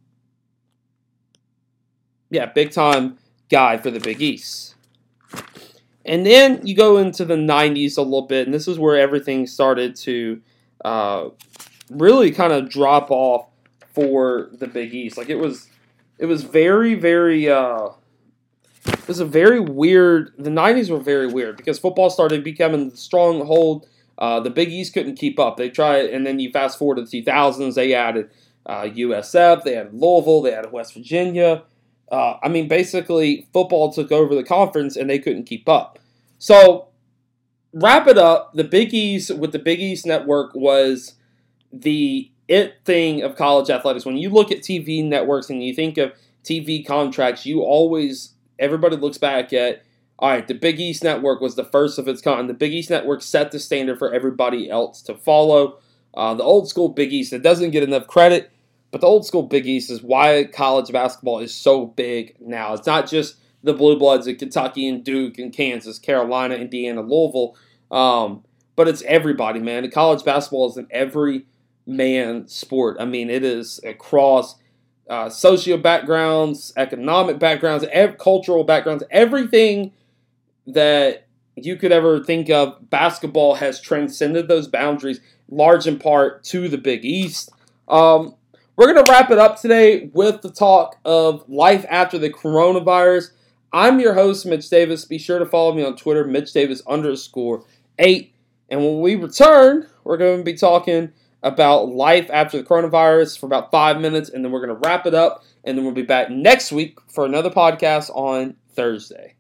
yeah, 2.31 2.47
big 2.47 2.71
time 2.71 3.19
guy 3.51 3.77
for 3.77 3.91
the 3.91 4.01
Big 4.01 4.21
East. 4.21 4.75
And 6.05 6.25
then 6.25 6.65
you 6.65 6.77
go 6.77 6.99
into 6.99 7.25
the 7.25 7.35
90s 7.35 7.99
a 7.99 8.03
little 8.03 8.27
bit, 8.27 8.47
and 8.47 8.55
this 8.55 8.69
is 8.69 8.79
where 8.79 8.97
everything 8.97 9.47
started 9.47 9.97
to 9.97 10.41
uh, 10.85 11.31
really 11.91 12.31
kind 12.31 12.53
of 12.53 12.69
drop 12.71 13.11
off 13.11 13.49
for 13.93 14.51
the 14.53 14.67
Big 14.67 14.95
East. 14.95 15.17
Like 15.17 15.29
it 15.29 15.37
was, 15.37 15.69
it 16.19 16.27
was 16.27 16.45
very, 16.45 16.95
very. 16.95 17.49
Uh, 17.49 17.89
it 18.87 19.09
was 19.09 19.19
a 19.19 19.25
very 19.25 19.59
weird. 19.59 20.33
The 20.39 20.51
'90s 20.51 20.91
were 20.91 21.01
very 21.01 21.27
weird 21.27 21.57
because 21.57 21.79
football 21.79 22.09
started 22.09 22.45
becoming 22.45 22.91
the 22.91 22.97
stronghold 22.97 23.89
uh, 24.19 24.41
the 24.41 24.51
Big 24.51 24.71
East 24.71 24.95
couldn't 24.95 25.17
keep 25.17 25.39
up. 25.39 25.57
They 25.57 25.69
tried, 25.69 26.07
and 26.07 26.27
then 26.27 26.39
you 26.39 26.51
fast 26.51 26.79
forward 26.79 26.97
to 26.97 27.03
the 27.03 27.23
2000s. 27.23 27.75
They 27.75 27.95
added 27.95 28.31
uh, 28.65 28.83
USF, 28.83 29.63
they 29.63 29.77
added 29.77 29.95
Louisville, 29.95 30.43
they 30.43 30.55
added 30.55 30.73
West 30.73 30.95
Virginia. 30.95 31.65
Uh, 32.11 32.37
I 32.43 32.49
mean, 32.49 32.69
basically, 32.69 33.49
football 33.53 33.93
took 33.93 34.13
over 34.13 34.35
the 34.35 34.45
conference, 34.45 34.97
and 34.97 35.11
they 35.11 35.19
couldn't 35.19 35.45
keep 35.45 35.69
up. 35.69 35.99
So, 36.39 36.89
wrap 37.73 38.07
it 38.07 38.19
up. 38.19 38.55
The 38.55 38.65
Big 38.65 38.95
East 38.95 39.35
with 39.35 39.53
the 39.53 39.59
Big 39.59 39.81
East 39.81 40.07
Network 40.07 40.55
was 40.55 41.15
the 41.73 42.31
it 42.49 42.77
thing 42.85 43.23
of 43.23 43.37
college 43.37 43.71
athletics. 43.71 44.07
When 44.07 44.17
you 44.17 44.31
look 44.31 44.53
at 44.53 44.59
TV 44.59 45.05
networks 45.05 45.51
and 45.51 45.63
you 45.63 45.75
think 45.75 45.99
of 45.99 46.13
TV 46.45 46.87
contracts, 46.87 47.45
you 47.45 47.63
always 47.63 48.35
everybody 48.59 48.97
looks 48.97 49.19
back 49.19 49.53
at 49.53 49.83
all 50.19 50.31
right, 50.31 50.47
the 50.47 50.55
Big 50.55 50.81
East 50.81 51.05
Network 51.05 51.41
was 51.41 51.57
the 51.57 51.65
first 51.65 51.99
of 51.99 52.09
its 52.09 52.23
kind. 52.23 52.49
The 52.49 52.55
Big 52.55 52.73
East 52.73 52.89
Network 52.89 53.21
set 53.21 53.51
the 53.53 53.59
standard 53.59 53.99
for 53.99 54.15
everybody 54.15 54.71
else 54.71 55.03
to 55.03 55.15
follow. 55.15 55.79
Uh, 56.15 56.33
the 56.35 56.43
old 56.43 56.69
school 56.69 56.89
Big 56.89 57.13
East, 57.13 57.35
it 57.35 57.43
doesn't 57.43 57.73
get 57.73 57.83
enough 57.83 58.07
credit, 58.07 58.51
but 58.91 59.03
the 59.03 59.07
old 59.07 59.27
school 59.27 59.43
Big 59.43 59.67
East 59.67 59.91
is 59.91 60.03
why 60.03 60.45
college 60.45 60.91
basketball 60.91 61.41
is 61.41 61.55
so 61.55 61.87
big 61.87 62.35
now. 62.41 62.73
It's 62.73 62.87
not 62.87 63.07
just 63.07 63.37
the 63.63 63.75
Blue 63.75 63.99
Bloods 63.99 64.27
of 64.27 64.39
Kentucky 64.39 64.89
and 64.89 65.05
Duke 65.05 65.39
and 65.39 65.53
Kansas, 65.53 65.99
Carolina, 65.99 66.55
Indiana, 66.55 67.03
Louisville, 67.03 67.55
um, 67.91 68.43
but 68.75 68.89
it's 68.89 69.03
everybody, 69.03 69.61
man. 69.61 69.91
college 69.91 70.25
basketball 70.25 70.71
is 70.71 70.79
an 70.79 70.87
every 70.91 71.45
man 71.87 72.49
sport. 72.49 72.97
I 72.99 73.05
mean, 73.05 73.29
it 73.29 73.45
is 73.45 73.81
across 73.85 74.57
uh, 75.11 75.29
socio 75.29 75.77
backgrounds, 75.77 76.73
economic 76.77 77.39
backgrounds, 77.39 77.85
ev- 77.93 78.17
cultural 78.17 78.65
backgrounds, 78.65 79.05
everything 79.11 79.93
that 80.67 81.27
you 81.57 81.77
could 81.77 81.93
ever 81.93 82.23
think 82.23 82.51
of. 82.51 82.91
Basketball 82.91 83.57
has 83.57 83.81
transcended 83.81 84.49
those 84.49 84.69
boundaries, 84.69 85.21
large 85.49 85.87
in 85.87 85.99
part 85.99 86.45
to 86.45 86.69
the 86.69 86.79
Big 86.79 87.05
East. 87.05 87.51
Um, 87.89 88.35
we're 88.77 88.93
going 88.93 89.03
to 89.03 89.11
wrap 89.11 89.31
it 89.31 89.39
up 89.39 89.61
today 89.61 90.11
with 90.13 90.43
the 90.43 90.51
talk 90.51 90.99
of 91.05 91.49
life 91.49 91.87
after 91.89 92.19
the 92.19 92.31
coronavirus. 92.31 93.31
I'm 93.73 94.01
your 94.01 94.15
host, 94.15 94.45
Mitch 94.45 94.69
Davis. 94.69 95.05
Be 95.05 95.19
sure 95.19 95.39
to 95.39 95.47
follow 95.47 95.73
me 95.73 95.83
on 95.83 95.97
Twitter, 95.97 96.25
Mitch 96.25 96.53
Davis 96.53 96.83
underscore 96.87 97.65
eight. 97.99 98.35
And 98.69 98.81
when 98.81 99.01
we 99.01 99.17
return, 99.17 99.87
we're 100.05 100.17
going 100.17 100.39
to 100.39 100.45
be 100.45 100.55
talking 100.55 101.13
about 101.43 101.89
life 101.89 102.29
after 102.33 102.59
the 102.59 102.65
coronavirus 102.65 103.39
for 103.39 103.47
about 103.47 103.71
five 103.71 104.01
minutes, 104.01 104.29
and 104.29 104.45
then 104.45 104.53
we're 104.53 104.65
going 104.65 104.81
to 104.81 104.89
wrap 104.89 105.07
it 105.07 105.15
up, 105.15 105.45
and 105.65 105.79
then 105.79 105.85
we'll 105.85 105.95
be 105.95 106.03
back 106.03 106.31
next 106.31 106.73
week 106.73 106.99
for 107.09 107.25
another 107.25 107.51
podcast 107.51 108.11
on 108.11 108.57
Thursday. 108.75 109.35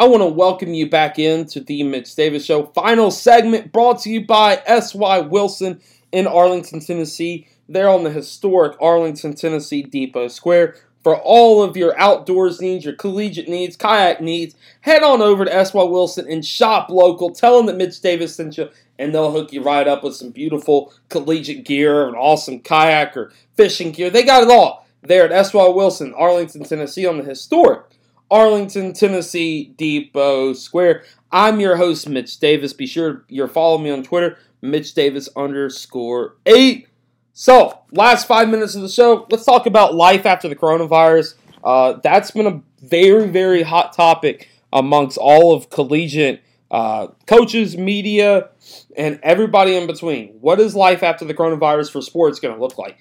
I 0.00 0.06
want 0.06 0.20
to 0.20 0.26
welcome 0.26 0.74
you 0.74 0.88
back 0.88 1.18
into 1.18 1.58
the 1.58 1.82
Mitch 1.82 2.14
Davis 2.14 2.44
Show. 2.44 2.66
Final 2.66 3.10
segment 3.10 3.72
brought 3.72 4.00
to 4.02 4.10
you 4.10 4.24
by 4.24 4.62
S.Y. 4.64 5.18
Wilson 5.18 5.80
in 6.12 6.28
Arlington, 6.28 6.78
Tennessee. 6.78 7.48
They're 7.68 7.88
on 7.88 8.04
the 8.04 8.10
historic 8.10 8.80
Arlington, 8.80 9.34
Tennessee 9.34 9.82
Depot 9.82 10.28
Square. 10.28 10.76
For 11.02 11.16
all 11.16 11.64
of 11.64 11.76
your 11.76 11.98
outdoors 11.98 12.60
needs, 12.60 12.84
your 12.84 12.94
collegiate 12.94 13.48
needs, 13.48 13.76
kayak 13.76 14.20
needs, 14.20 14.54
head 14.82 15.02
on 15.02 15.20
over 15.20 15.44
to 15.44 15.52
S.Y. 15.52 15.82
Wilson 15.82 16.30
and 16.30 16.46
shop 16.46 16.90
local. 16.90 17.30
Tell 17.30 17.56
them 17.56 17.66
that 17.66 17.76
Mitch 17.76 18.00
Davis 18.00 18.36
sent 18.36 18.56
you, 18.56 18.68
and 19.00 19.12
they'll 19.12 19.32
hook 19.32 19.52
you 19.52 19.64
right 19.64 19.88
up 19.88 20.04
with 20.04 20.14
some 20.14 20.30
beautiful 20.30 20.92
collegiate 21.08 21.64
gear, 21.64 22.06
an 22.06 22.14
awesome 22.14 22.60
kayak 22.60 23.16
or 23.16 23.32
fishing 23.56 23.90
gear. 23.90 24.10
They 24.10 24.22
got 24.22 24.44
it 24.44 24.50
all 24.50 24.86
there 25.02 25.24
at 25.24 25.32
S.Y. 25.32 25.66
Wilson, 25.66 26.14
Arlington, 26.14 26.62
Tennessee, 26.62 27.04
on 27.04 27.18
the 27.18 27.24
historic 27.24 27.87
Arlington, 28.30 28.92
Tennessee 28.92 29.72
Depot 29.76 30.52
Square. 30.52 31.04
I'm 31.32 31.60
your 31.60 31.76
host, 31.76 32.08
Mitch 32.08 32.38
Davis. 32.38 32.72
Be 32.72 32.86
sure 32.86 33.24
you're 33.28 33.48
following 33.48 33.84
me 33.84 33.90
on 33.90 34.02
Twitter, 34.02 34.38
Mitch 34.62 34.94
Davis 34.94 35.28
underscore 35.36 36.36
eight. 36.46 36.88
So, 37.32 37.78
last 37.92 38.26
five 38.26 38.48
minutes 38.48 38.74
of 38.74 38.82
the 38.82 38.88
show, 38.88 39.26
let's 39.30 39.44
talk 39.44 39.66
about 39.66 39.94
life 39.94 40.26
after 40.26 40.48
the 40.48 40.56
coronavirus. 40.56 41.34
Uh, 41.62 41.94
that's 42.02 42.30
been 42.30 42.46
a 42.46 42.62
very, 42.80 43.28
very 43.28 43.62
hot 43.62 43.92
topic 43.92 44.48
amongst 44.72 45.18
all 45.18 45.54
of 45.54 45.70
collegiate 45.70 46.42
uh, 46.70 47.08
coaches, 47.26 47.76
media, 47.76 48.50
and 48.96 49.18
everybody 49.22 49.76
in 49.76 49.86
between. 49.86 50.30
What 50.40 50.60
is 50.60 50.74
life 50.74 51.02
after 51.02 51.24
the 51.24 51.34
coronavirus 51.34 51.92
for 51.92 52.02
sports 52.02 52.40
going 52.40 52.54
to 52.54 52.60
look 52.60 52.76
like? 52.76 52.98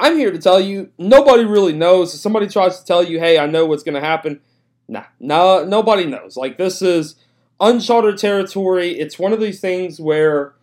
I'm 0.00 0.16
here 0.16 0.32
to 0.32 0.38
tell 0.38 0.58
you, 0.58 0.90
nobody 0.96 1.44
really 1.44 1.74
knows. 1.74 2.14
If 2.14 2.20
somebody 2.20 2.48
tries 2.48 2.80
to 2.80 2.86
tell 2.86 3.04
you, 3.04 3.20
hey, 3.20 3.38
I 3.38 3.46
know 3.46 3.66
what's 3.66 3.82
going 3.82 3.94
to 3.94 4.00
happen, 4.00 4.40
nah, 4.88 5.04
no, 5.20 5.62
nobody 5.64 6.06
knows. 6.06 6.38
Like, 6.38 6.56
this 6.56 6.80
is 6.80 7.16
uncharted 7.60 8.16
territory. 8.16 8.98
It's 8.98 9.18
one 9.18 9.34
of 9.34 9.40
these 9.40 9.60
things 9.60 10.00
where 10.00 10.54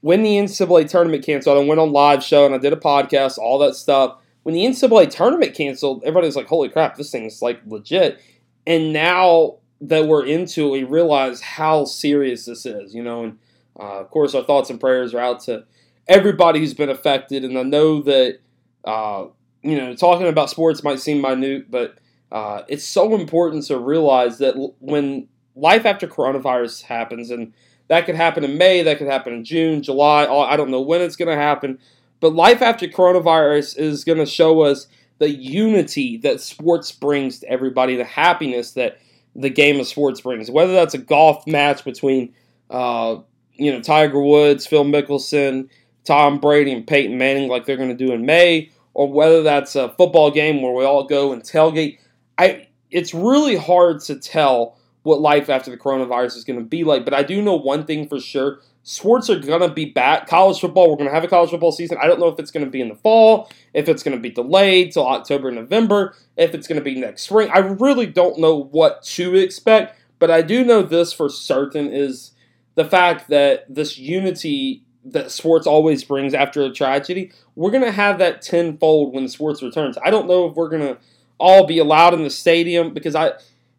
when 0.00 0.22
the 0.22 0.30
NCAA 0.30 0.88
tournament 0.88 1.26
canceled, 1.26 1.58
I 1.58 1.68
went 1.68 1.78
on 1.78 1.92
live 1.92 2.24
show 2.24 2.46
and 2.46 2.54
I 2.54 2.58
did 2.58 2.72
a 2.72 2.76
podcast, 2.76 3.36
all 3.36 3.58
that 3.58 3.74
stuff. 3.74 4.16
When 4.44 4.54
the 4.54 4.64
NCAA 4.64 5.10
tournament 5.10 5.54
canceled, 5.54 6.02
everybody's 6.04 6.34
like, 6.34 6.46
holy 6.46 6.70
crap, 6.70 6.96
this 6.96 7.10
thing's 7.10 7.42
like 7.42 7.60
legit. 7.66 8.18
And 8.66 8.94
now 8.94 9.56
that 9.82 10.06
we're 10.06 10.24
into 10.24 10.68
it, 10.68 10.70
we 10.70 10.84
realize 10.84 11.42
how 11.42 11.84
serious 11.84 12.46
this 12.46 12.64
is, 12.64 12.94
you 12.94 13.02
know. 13.02 13.24
And 13.24 13.38
uh, 13.78 14.00
of 14.00 14.10
course, 14.10 14.34
our 14.34 14.42
thoughts 14.42 14.70
and 14.70 14.80
prayers 14.80 15.12
are 15.12 15.20
out 15.20 15.40
to 15.40 15.64
everybody 16.08 16.60
who's 16.60 16.74
been 16.74 16.88
affected. 16.88 17.44
And 17.44 17.58
I 17.58 17.62
know 17.62 18.02
that, 18.02 18.38
uh, 18.84 19.26
you 19.62 19.76
know, 19.76 19.94
talking 19.94 20.26
about 20.26 20.50
sports 20.50 20.82
might 20.82 21.00
seem 21.00 21.20
minute, 21.20 21.70
but 21.70 21.98
uh, 22.32 22.62
it's 22.68 22.84
so 22.84 23.14
important 23.14 23.66
to 23.66 23.78
realize 23.78 24.38
that 24.38 24.54
when 24.80 25.28
life 25.54 25.84
after 25.84 26.06
coronavirus 26.06 26.82
happens, 26.82 27.30
and 27.30 27.52
that 27.88 28.06
could 28.06 28.14
happen 28.14 28.44
in 28.44 28.58
May, 28.58 28.82
that 28.82 28.98
could 28.98 29.06
happen 29.06 29.32
in 29.32 29.44
June, 29.44 29.82
July. 29.82 30.24
I 30.24 30.56
don't 30.56 30.70
know 30.70 30.80
when 30.80 31.00
it's 31.00 31.16
going 31.16 31.34
to 31.34 31.42
happen. 31.42 31.78
But 32.20 32.34
life 32.34 32.62
after 32.62 32.86
coronavirus 32.86 33.78
is 33.78 34.04
going 34.04 34.18
to 34.18 34.26
show 34.26 34.62
us 34.62 34.88
the 35.18 35.30
unity 35.30 36.16
that 36.18 36.40
sports 36.40 36.92
brings 36.92 37.40
to 37.40 37.48
everybody, 37.48 37.96
the 37.96 38.04
happiness 38.04 38.72
that 38.72 38.98
the 39.34 39.50
game 39.50 39.80
of 39.80 39.86
sports 39.86 40.20
brings. 40.20 40.50
Whether 40.50 40.72
that's 40.72 40.94
a 40.94 40.98
golf 40.98 41.46
match 41.46 41.84
between, 41.84 42.34
uh, 42.70 43.18
you 43.54 43.72
know, 43.72 43.80
Tiger 43.80 44.20
Woods, 44.20 44.66
Phil 44.66 44.84
Mickelson, 44.84 45.68
Tom 46.04 46.38
Brady, 46.38 46.72
and 46.72 46.86
Peyton 46.86 47.18
Manning, 47.18 47.48
like 47.48 47.66
they're 47.66 47.76
going 47.76 47.96
to 47.96 48.06
do 48.06 48.12
in 48.12 48.24
May, 48.24 48.70
or 48.94 49.10
whether 49.12 49.42
that's 49.42 49.76
a 49.76 49.90
football 49.90 50.30
game 50.30 50.62
where 50.62 50.72
we 50.72 50.84
all 50.84 51.04
go 51.04 51.32
and 51.32 51.42
tailgate. 51.42 51.98
I 52.36 52.68
it's 52.90 53.12
really 53.12 53.56
hard 53.56 54.00
to 54.02 54.16
tell 54.16 54.78
what 55.02 55.20
life 55.20 55.48
after 55.48 55.70
the 55.70 55.76
coronavirus 55.76 56.36
is 56.36 56.44
going 56.44 56.58
to 56.58 56.64
be 56.64 56.84
like. 56.84 57.04
But 57.04 57.14
I 57.14 57.22
do 57.22 57.40
know 57.42 57.56
one 57.56 57.84
thing 57.84 58.08
for 58.08 58.20
sure. 58.20 58.60
Sports 58.82 59.28
are 59.28 59.38
going 59.38 59.60
to 59.60 59.68
be 59.68 59.86
back. 59.86 60.26
College 60.26 60.60
football, 60.60 60.88
we're 60.88 60.96
going 60.96 61.08
to 61.08 61.14
have 61.14 61.24
a 61.24 61.28
college 61.28 61.50
football 61.50 61.72
season. 61.72 61.98
I 62.00 62.06
don't 62.06 62.20
know 62.20 62.28
if 62.28 62.38
it's 62.38 62.50
going 62.50 62.64
to 62.64 62.70
be 62.70 62.80
in 62.80 62.88
the 62.88 62.94
fall, 62.94 63.50
if 63.74 63.88
it's 63.88 64.02
going 64.02 64.16
to 64.16 64.20
be 64.20 64.30
delayed 64.30 64.92
till 64.92 65.06
October, 65.06 65.50
November, 65.50 66.14
if 66.36 66.54
it's 66.54 66.66
going 66.66 66.78
to 66.78 66.84
be 66.84 66.94
next 66.94 67.22
spring. 67.22 67.50
I 67.52 67.58
really 67.58 68.06
don't 68.06 68.38
know 68.38 68.56
what 68.56 69.02
to 69.02 69.34
expect, 69.34 70.00
but 70.18 70.30
I 70.30 70.42
do 70.42 70.64
know 70.64 70.82
this 70.82 71.12
for 71.12 71.28
certain 71.28 71.92
is 71.92 72.32
the 72.76 72.84
fact 72.84 73.28
that 73.28 73.66
this 73.72 73.98
unity 73.98 74.84
that 75.12 75.30
sports 75.30 75.66
always 75.66 76.04
brings 76.04 76.34
after 76.34 76.62
a 76.62 76.70
tragedy, 76.70 77.32
we're 77.54 77.70
going 77.70 77.84
to 77.84 77.92
have 77.92 78.18
that 78.18 78.42
tenfold 78.42 79.14
when 79.14 79.28
sports 79.28 79.62
returns. 79.62 79.96
I 80.04 80.10
don't 80.10 80.26
know 80.26 80.46
if 80.48 80.54
we're 80.54 80.68
going 80.68 80.82
to 80.82 80.98
all 81.38 81.66
be 81.66 81.78
allowed 81.78 82.14
in 82.14 82.22
the 82.22 82.30
stadium 82.30 82.92
because 82.92 83.14
I 83.14 83.32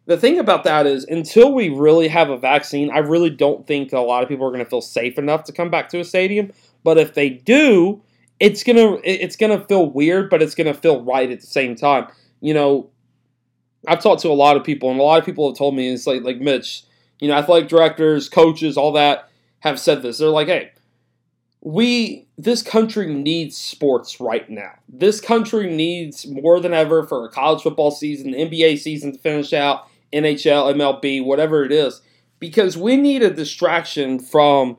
the 0.06 0.16
thing 0.16 0.38
about 0.38 0.64
that 0.64 0.86
is 0.86 1.04
until 1.04 1.52
we 1.52 1.68
really 1.68 2.08
have 2.08 2.30
a 2.30 2.36
vaccine, 2.36 2.90
I 2.90 2.98
really 2.98 3.30
don't 3.30 3.66
think 3.66 3.92
a 3.92 4.00
lot 4.00 4.22
of 4.22 4.28
people 4.28 4.46
are 4.46 4.50
going 4.50 4.64
to 4.64 4.68
feel 4.68 4.80
safe 4.80 5.18
enough 5.18 5.44
to 5.44 5.52
come 5.52 5.70
back 5.70 5.88
to 5.90 6.00
a 6.00 6.04
stadium. 6.04 6.52
But 6.82 6.98
if 6.98 7.14
they 7.14 7.28
do, 7.28 8.02
it's 8.40 8.64
gonna 8.64 8.98
it's 9.04 9.36
gonna 9.36 9.64
feel 9.66 9.86
weird, 9.88 10.30
but 10.30 10.42
it's 10.42 10.54
gonna 10.54 10.74
feel 10.74 11.04
right 11.04 11.30
at 11.30 11.40
the 11.40 11.46
same 11.46 11.76
time. 11.76 12.08
You 12.40 12.54
know, 12.54 12.90
I've 13.86 14.02
talked 14.02 14.22
to 14.22 14.28
a 14.28 14.32
lot 14.32 14.56
of 14.56 14.64
people, 14.64 14.90
and 14.90 14.98
a 14.98 15.02
lot 15.02 15.18
of 15.18 15.26
people 15.26 15.48
have 15.48 15.58
told 15.58 15.76
me 15.76 15.92
it's 15.92 16.06
like 16.06 16.22
like 16.22 16.40
Mitch, 16.40 16.84
you 17.20 17.28
know, 17.28 17.34
athletic 17.34 17.68
directors, 17.68 18.30
coaches, 18.30 18.78
all 18.78 18.92
that 18.92 19.28
have 19.60 19.78
said 19.78 20.00
this. 20.00 20.18
They're 20.18 20.28
like, 20.28 20.48
hey, 20.48 20.72
we 21.62 22.26
this 22.38 22.62
country 22.62 23.12
needs 23.12 23.56
sports 23.56 24.20
right 24.20 24.48
now. 24.48 24.72
This 24.88 25.20
country 25.20 25.74
needs 25.74 26.26
more 26.26 26.58
than 26.60 26.72
ever 26.72 27.06
for 27.06 27.26
a 27.26 27.30
college 27.30 27.62
football 27.62 27.90
season, 27.90 28.32
NBA 28.32 28.78
season 28.78 29.12
to 29.12 29.18
finish 29.18 29.52
out, 29.52 29.86
NHL, 30.12 30.74
MLB, 30.74 31.24
whatever 31.24 31.64
it 31.64 31.72
is, 31.72 32.00
because 32.38 32.76
we 32.76 32.96
need 32.96 33.22
a 33.22 33.30
distraction 33.30 34.18
from 34.18 34.78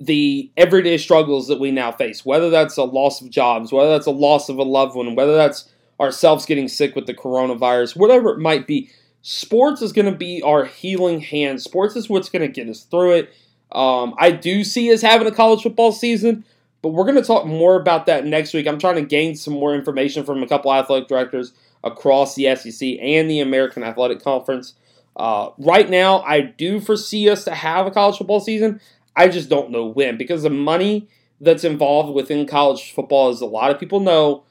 the 0.00 0.50
everyday 0.56 0.96
struggles 0.96 1.46
that 1.48 1.60
we 1.60 1.70
now 1.70 1.92
face, 1.92 2.24
whether 2.24 2.50
that's 2.50 2.76
a 2.76 2.84
loss 2.84 3.20
of 3.20 3.30
jobs, 3.30 3.72
whether 3.72 3.90
that's 3.90 4.06
a 4.06 4.10
loss 4.10 4.48
of 4.48 4.58
a 4.58 4.62
loved 4.62 4.96
one, 4.96 5.14
whether 5.14 5.36
that's 5.36 5.70
ourselves 6.00 6.46
getting 6.46 6.68
sick 6.68 6.96
with 6.96 7.06
the 7.06 7.14
coronavirus, 7.14 7.96
whatever 7.96 8.30
it 8.30 8.40
might 8.40 8.66
be. 8.66 8.90
Sports 9.22 9.80
is 9.80 9.92
going 9.92 10.10
to 10.10 10.18
be 10.18 10.42
our 10.42 10.64
healing 10.64 11.20
hand. 11.20 11.62
Sports 11.62 11.96
is 11.96 12.10
what's 12.10 12.28
going 12.28 12.42
to 12.42 12.48
get 12.48 12.68
us 12.68 12.82
through 12.82 13.12
it. 13.12 13.32
Um, 13.74 14.14
I 14.18 14.30
do 14.30 14.64
see 14.64 14.92
us 14.92 15.02
having 15.02 15.26
a 15.26 15.32
college 15.32 15.62
football 15.62 15.92
season, 15.92 16.44
but 16.82 16.90
we're 16.90 17.04
going 17.04 17.16
to 17.16 17.22
talk 17.22 17.46
more 17.46 17.76
about 17.80 18.06
that 18.06 18.24
next 18.24 18.54
week. 18.54 18.66
I'm 18.66 18.78
trying 18.78 18.96
to 18.96 19.02
gain 19.02 19.34
some 19.34 19.54
more 19.54 19.74
information 19.74 20.24
from 20.24 20.42
a 20.42 20.46
couple 20.46 20.72
athletic 20.72 21.08
directors 21.08 21.52
across 21.82 22.34
the 22.34 22.54
SEC 22.56 22.98
and 23.00 23.28
the 23.28 23.40
American 23.40 23.82
Athletic 23.82 24.22
Conference. 24.22 24.74
Uh, 25.16 25.50
right 25.58 25.88
now, 25.88 26.20
I 26.22 26.40
do 26.40 26.80
foresee 26.80 27.28
us 27.28 27.44
to 27.44 27.54
have 27.54 27.86
a 27.86 27.90
college 27.90 28.18
football 28.18 28.40
season. 28.40 28.80
I 29.16 29.28
just 29.28 29.48
don't 29.48 29.70
know 29.70 29.86
when 29.86 30.16
because 30.16 30.42
the 30.42 30.50
money 30.50 31.08
that's 31.40 31.64
involved 31.64 32.14
within 32.14 32.46
college 32.46 32.92
football, 32.92 33.28
as 33.28 33.40
a 33.40 33.46
lot 33.46 33.70
of 33.70 33.78
people 33.78 34.00
know, 34.00 34.44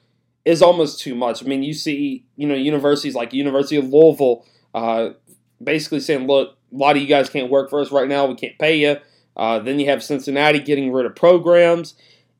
is 0.45 0.61
almost 0.61 0.99
too 0.99 1.15
much. 1.15 1.43
I 1.43 1.47
mean, 1.47 1.63
you 1.63 1.73
see, 1.73 2.25
you 2.35 2.47
know, 2.47 2.55
universities 2.55 3.15
like 3.15 3.33
University 3.33 3.77
of 3.77 3.85
Louisville 3.85 4.45
uh, 4.73 5.09
basically 5.61 5.99
saying, 5.99 6.27
"Look, 6.27 6.57
a 6.71 6.75
lot 6.75 6.95
of 6.95 7.01
you 7.01 7.07
guys 7.07 7.29
can't 7.29 7.49
work 7.49 7.69
for 7.69 7.79
us 7.79 7.91
right 7.91 8.07
now. 8.07 8.25
We 8.25 8.35
can't 8.35 8.57
pay 8.57 8.77
you." 8.77 8.97
Uh, 9.35 9.59
then 9.59 9.79
you 9.79 9.87
have 9.87 10.03
Cincinnati 10.03 10.59
getting 10.59 10.91
rid 10.91 11.05
of 11.05 11.15
programs. 11.15 11.95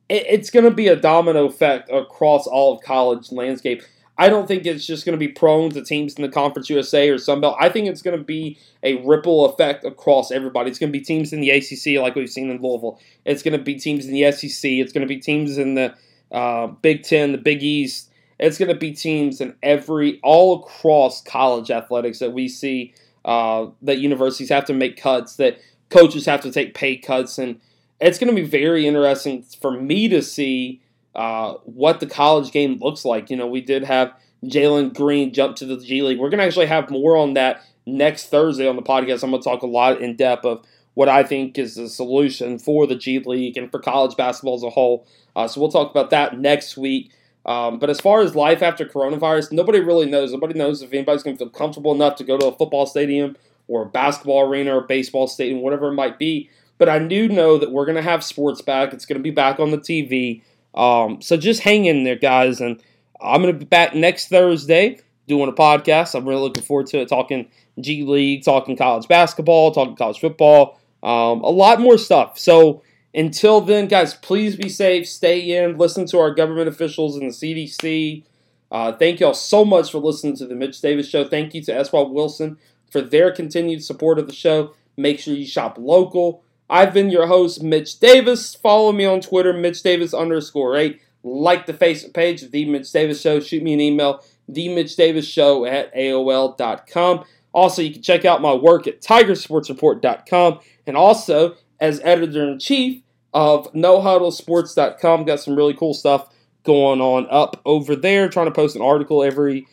It, 0.08 0.24
it's 0.28 0.50
going 0.50 0.64
to 0.64 0.70
be 0.70 0.88
a 0.88 0.96
domino 0.96 1.46
effect 1.46 1.90
across 1.90 2.46
all 2.46 2.76
of 2.76 2.82
college 2.82 3.32
landscape. 3.32 3.82
I 4.16 4.28
don't 4.28 4.46
think 4.46 4.64
it's 4.64 4.86
just 4.86 5.04
going 5.04 5.18
to 5.18 5.26
be 5.26 5.32
prone 5.32 5.70
to 5.70 5.82
teams 5.82 6.14
in 6.14 6.22
the 6.22 6.28
Conference 6.28 6.70
USA 6.70 7.08
or 7.08 7.16
Sunbelt. 7.16 7.56
I 7.58 7.68
think 7.68 7.88
it's 7.88 8.02
going 8.02 8.16
to 8.16 8.22
be 8.22 8.58
a 8.82 9.04
ripple 9.04 9.46
effect 9.46 9.84
across 9.84 10.30
everybody. 10.30 10.70
It's 10.70 10.78
going 10.78 10.92
to 10.92 10.98
be 10.98 11.04
teams 11.04 11.32
in 11.32 11.40
the 11.40 11.50
ACC 11.50 12.00
like 12.00 12.14
we've 12.14 12.30
seen 12.30 12.48
in 12.50 12.62
Louisville. 12.62 13.00
It's 13.24 13.42
going 13.42 13.58
to 13.58 13.62
be 13.62 13.74
teams 13.74 14.06
in 14.06 14.12
the 14.12 14.30
SEC. 14.30 14.70
It's 14.70 14.92
going 14.92 15.06
to 15.06 15.12
be 15.12 15.18
teams 15.18 15.58
in 15.58 15.74
the 15.74 15.94
uh, 16.30 16.68
Big 16.68 17.02
Ten, 17.02 17.32
the 17.32 17.38
Big 17.38 17.62
East. 17.62 18.10
It's 18.38 18.58
going 18.58 18.68
to 18.68 18.76
be 18.76 18.92
teams 18.92 19.40
in 19.40 19.54
every, 19.62 20.20
all 20.22 20.60
across 20.60 21.22
college 21.22 21.70
athletics 21.70 22.20
that 22.20 22.32
we 22.32 22.48
see 22.48 22.94
uh, 23.24 23.66
that 23.82 23.98
universities 23.98 24.50
have 24.50 24.66
to 24.66 24.74
make 24.74 24.96
cuts, 24.96 25.36
that 25.36 25.58
coaches 25.94 26.26
have 26.26 26.40
to 26.40 26.50
take 26.50 26.74
pay 26.74 26.96
cuts. 26.96 27.38
And 27.38 27.60
it's 28.00 28.18
going 28.18 28.34
to 28.34 28.40
be 28.40 28.46
very 28.46 28.86
interesting 28.86 29.44
for 29.60 29.70
me 29.70 30.08
to 30.08 30.20
see 30.20 30.82
uh, 31.14 31.54
what 31.64 32.00
the 32.00 32.06
college 32.06 32.50
game 32.50 32.78
looks 32.80 33.04
like. 33.04 33.30
You 33.30 33.36
know, 33.36 33.46
we 33.46 33.60
did 33.60 33.84
have 33.84 34.12
Jalen 34.44 34.94
Green 34.94 35.32
jump 35.32 35.56
to 35.56 35.66
the 35.66 35.78
G 35.78 36.02
League. 36.02 36.18
We're 36.18 36.30
going 36.30 36.40
to 36.40 36.44
actually 36.44 36.66
have 36.66 36.90
more 36.90 37.16
on 37.16 37.34
that 37.34 37.62
next 37.86 38.26
Thursday 38.26 38.66
on 38.66 38.76
the 38.76 38.82
podcast. 38.82 39.22
I'm 39.22 39.30
going 39.30 39.42
to 39.42 39.48
talk 39.48 39.62
a 39.62 39.66
lot 39.66 40.00
in 40.00 40.16
depth 40.16 40.44
of 40.44 40.64
what 40.94 41.08
I 41.08 41.22
think 41.22 41.58
is 41.58 41.76
the 41.76 41.88
solution 41.88 42.58
for 42.58 42.86
the 42.86 42.96
G 42.96 43.20
League 43.20 43.56
and 43.56 43.70
for 43.70 43.78
college 43.78 44.16
basketball 44.16 44.56
as 44.56 44.64
a 44.64 44.70
whole. 44.70 45.06
Uh, 45.36 45.46
so 45.46 45.60
we'll 45.60 45.70
talk 45.70 45.90
about 45.90 46.10
that 46.10 46.38
next 46.38 46.76
week. 46.76 47.12
Um, 47.46 47.78
but 47.78 47.90
as 47.90 48.00
far 48.00 48.20
as 48.20 48.34
life 48.34 48.62
after 48.62 48.86
coronavirus, 48.86 49.52
nobody 49.52 49.78
really 49.78 50.06
knows. 50.06 50.32
Nobody 50.32 50.54
knows 50.54 50.82
if 50.82 50.92
anybody's 50.92 51.22
going 51.22 51.36
to 51.36 51.44
feel 51.44 51.50
comfortable 51.50 51.94
enough 51.94 52.16
to 52.16 52.24
go 52.24 52.38
to 52.38 52.46
a 52.46 52.56
football 52.56 52.86
stadium 52.86 53.36
or 53.68 53.82
a 53.82 53.86
basketball 53.86 54.48
arena 54.48 54.76
or 54.76 54.82
baseball 54.82 55.26
stadium, 55.26 55.60
whatever 55.60 55.88
it 55.88 55.94
might 55.94 56.18
be. 56.18 56.50
But 56.78 56.88
I 56.88 56.98
do 56.98 57.28
know 57.28 57.58
that 57.58 57.70
we're 57.70 57.86
going 57.86 57.96
to 57.96 58.02
have 58.02 58.24
sports 58.24 58.60
back. 58.60 58.92
It's 58.92 59.06
going 59.06 59.18
to 59.18 59.22
be 59.22 59.30
back 59.30 59.60
on 59.60 59.70
the 59.70 59.78
TV. 59.78 60.42
Um, 60.74 61.22
so 61.22 61.36
just 61.36 61.62
hang 61.62 61.84
in 61.84 62.04
there, 62.04 62.16
guys. 62.16 62.60
And 62.60 62.82
I'm 63.20 63.40
going 63.42 63.54
to 63.54 63.58
be 63.58 63.64
back 63.64 63.94
next 63.94 64.28
Thursday 64.28 64.98
doing 65.26 65.48
a 65.48 65.52
podcast. 65.52 66.14
I'm 66.14 66.28
really 66.28 66.42
looking 66.42 66.64
forward 66.64 66.86
to 66.88 66.98
it, 66.98 67.08
talking 67.08 67.48
G 67.80 68.02
League, 68.02 68.44
talking 68.44 68.76
college 68.76 69.08
basketball, 69.08 69.70
talking 69.70 69.96
college 69.96 70.20
football, 70.20 70.78
um, 71.02 71.42
a 71.42 71.50
lot 71.50 71.80
more 71.80 71.98
stuff. 71.98 72.38
So 72.38 72.82
until 73.14 73.60
then, 73.60 73.88
guys, 73.88 74.14
please 74.14 74.56
be 74.56 74.68
safe, 74.68 75.08
stay 75.08 75.56
in, 75.56 75.78
listen 75.78 76.06
to 76.06 76.18
our 76.18 76.34
government 76.34 76.68
officials 76.68 77.16
and 77.16 77.30
the 77.30 77.34
CDC. 77.34 78.24
Uh, 78.70 78.92
thank 78.92 79.20
y'all 79.20 79.34
so 79.34 79.64
much 79.64 79.92
for 79.92 79.98
listening 79.98 80.36
to 80.36 80.46
the 80.46 80.54
Mitch 80.54 80.80
Davis 80.80 81.08
Show. 81.08 81.28
Thank 81.28 81.54
you 81.54 81.62
to 81.62 81.74
S. 81.74 81.92
Wilson 81.92 82.58
for 82.94 83.02
their 83.02 83.32
continued 83.32 83.82
support 83.82 84.20
of 84.20 84.28
the 84.28 84.32
show. 84.32 84.72
Make 84.96 85.18
sure 85.18 85.34
you 85.34 85.44
shop 85.44 85.78
local. 85.80 86.44
I've 86.70 86.94
been 86.94 87.10
your 87.10 87.26
host, 87.26 87.60
Mitch 87.60 87.98
Davis. 87.98 88.54
Follow 88.54 88.92
me 88.92 89.04
on 89.04 89.20
Twitter, 89.20 89.52
Mitch 89.52 89.82
Davis 89.82 90.14
underscore 90.14 90.76
eight. 90.76 91.00
Like 91.24 91.66
the 91.66 91.72
Facebook 91.72 92.14
page 92.14 92.44
of 92.44 92.52
The 92.52 92.64
Mitch 92.66 92.92
Davis 92.92 93.20
Show. 93.20 93.40
Shoot 93.40 93.64
me 93.64 93.72
an 93.72 93.80
email, 93.80 94.24
The 94.48 94.68
Mitch 94.68 94.94
Davis 94.94 95.26
Show 95.26 95.64
at 95.64 95.92
AOL.com. 95.92 97.24
Also, 97.52 97.82
you 97.82 97.94
can 97.94 98.02
check 98.02 98.24
out 98.24 98.40
my 98.40 98.54
work 98.54 98.86
at 98.86 99.02
TigerSportsReport.com 99.02 100.60
and 100.86 100.96
also 100.96 101.56
as 101.80 102.00
editor 102.04 102.48
in 102.48 102.60
chief 102.60 103.02
of 103.32 103.72
NoHuddleSports.com. 103.72 105.24
Got 105.24 105.40
some 105.40 105.56
really 105.56 105.74
cool 105.74 105.94
stuff 105.94 106.28
going 106.62 107.00
on 107.00 107.26
up 107.28 107.60
over 107.64 107.96
there. 107.96 108.28
Trying 108.28 108.46
to 108.46 108.52
post 108.52 108.76
an 108.76 108.82
article 108.82 109.24
every 109.24 109.66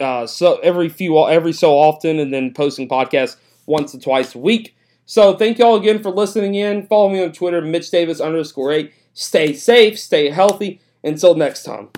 uh, 0.00 0.26
so 0.26 0.58
every 0.58 0.88
few 0.88 1.18
every 1.26 1.52
so 1.52 1.72
often, 1.72 2.18
and 2.18 2.32
then 2.32 2.52
posting 2.52 2.88
podcasts 2.88 3.36
once 3.66 3.94
or 3.94 4.00
twice 4.00 4.34
a 4.34 4.38
week. 4.38 4.76
So 5.06 5.36
thank 5.36 5.58
y'all 5.58 5.76
again 5.76 6.02
for 6.02 6.10
listening 6.10 6.54
in. 6.54 6.86
Follow 6.86 7.10
me 7.10 7.22
on 7.22 7.32
Twitter, 7.32 7.60
Mitch 7.60 7.90
Davis 7.90 8.20
underscore 8.20 8.72
eight. 8.72 8.92
Stay 9.12 9.52
safe, 9.52 9.98
stay 9.98 10.30
healthy. 10.30 10.80
Until 11.04 11.34
next 11.34 11.64
time. 11.64 11.90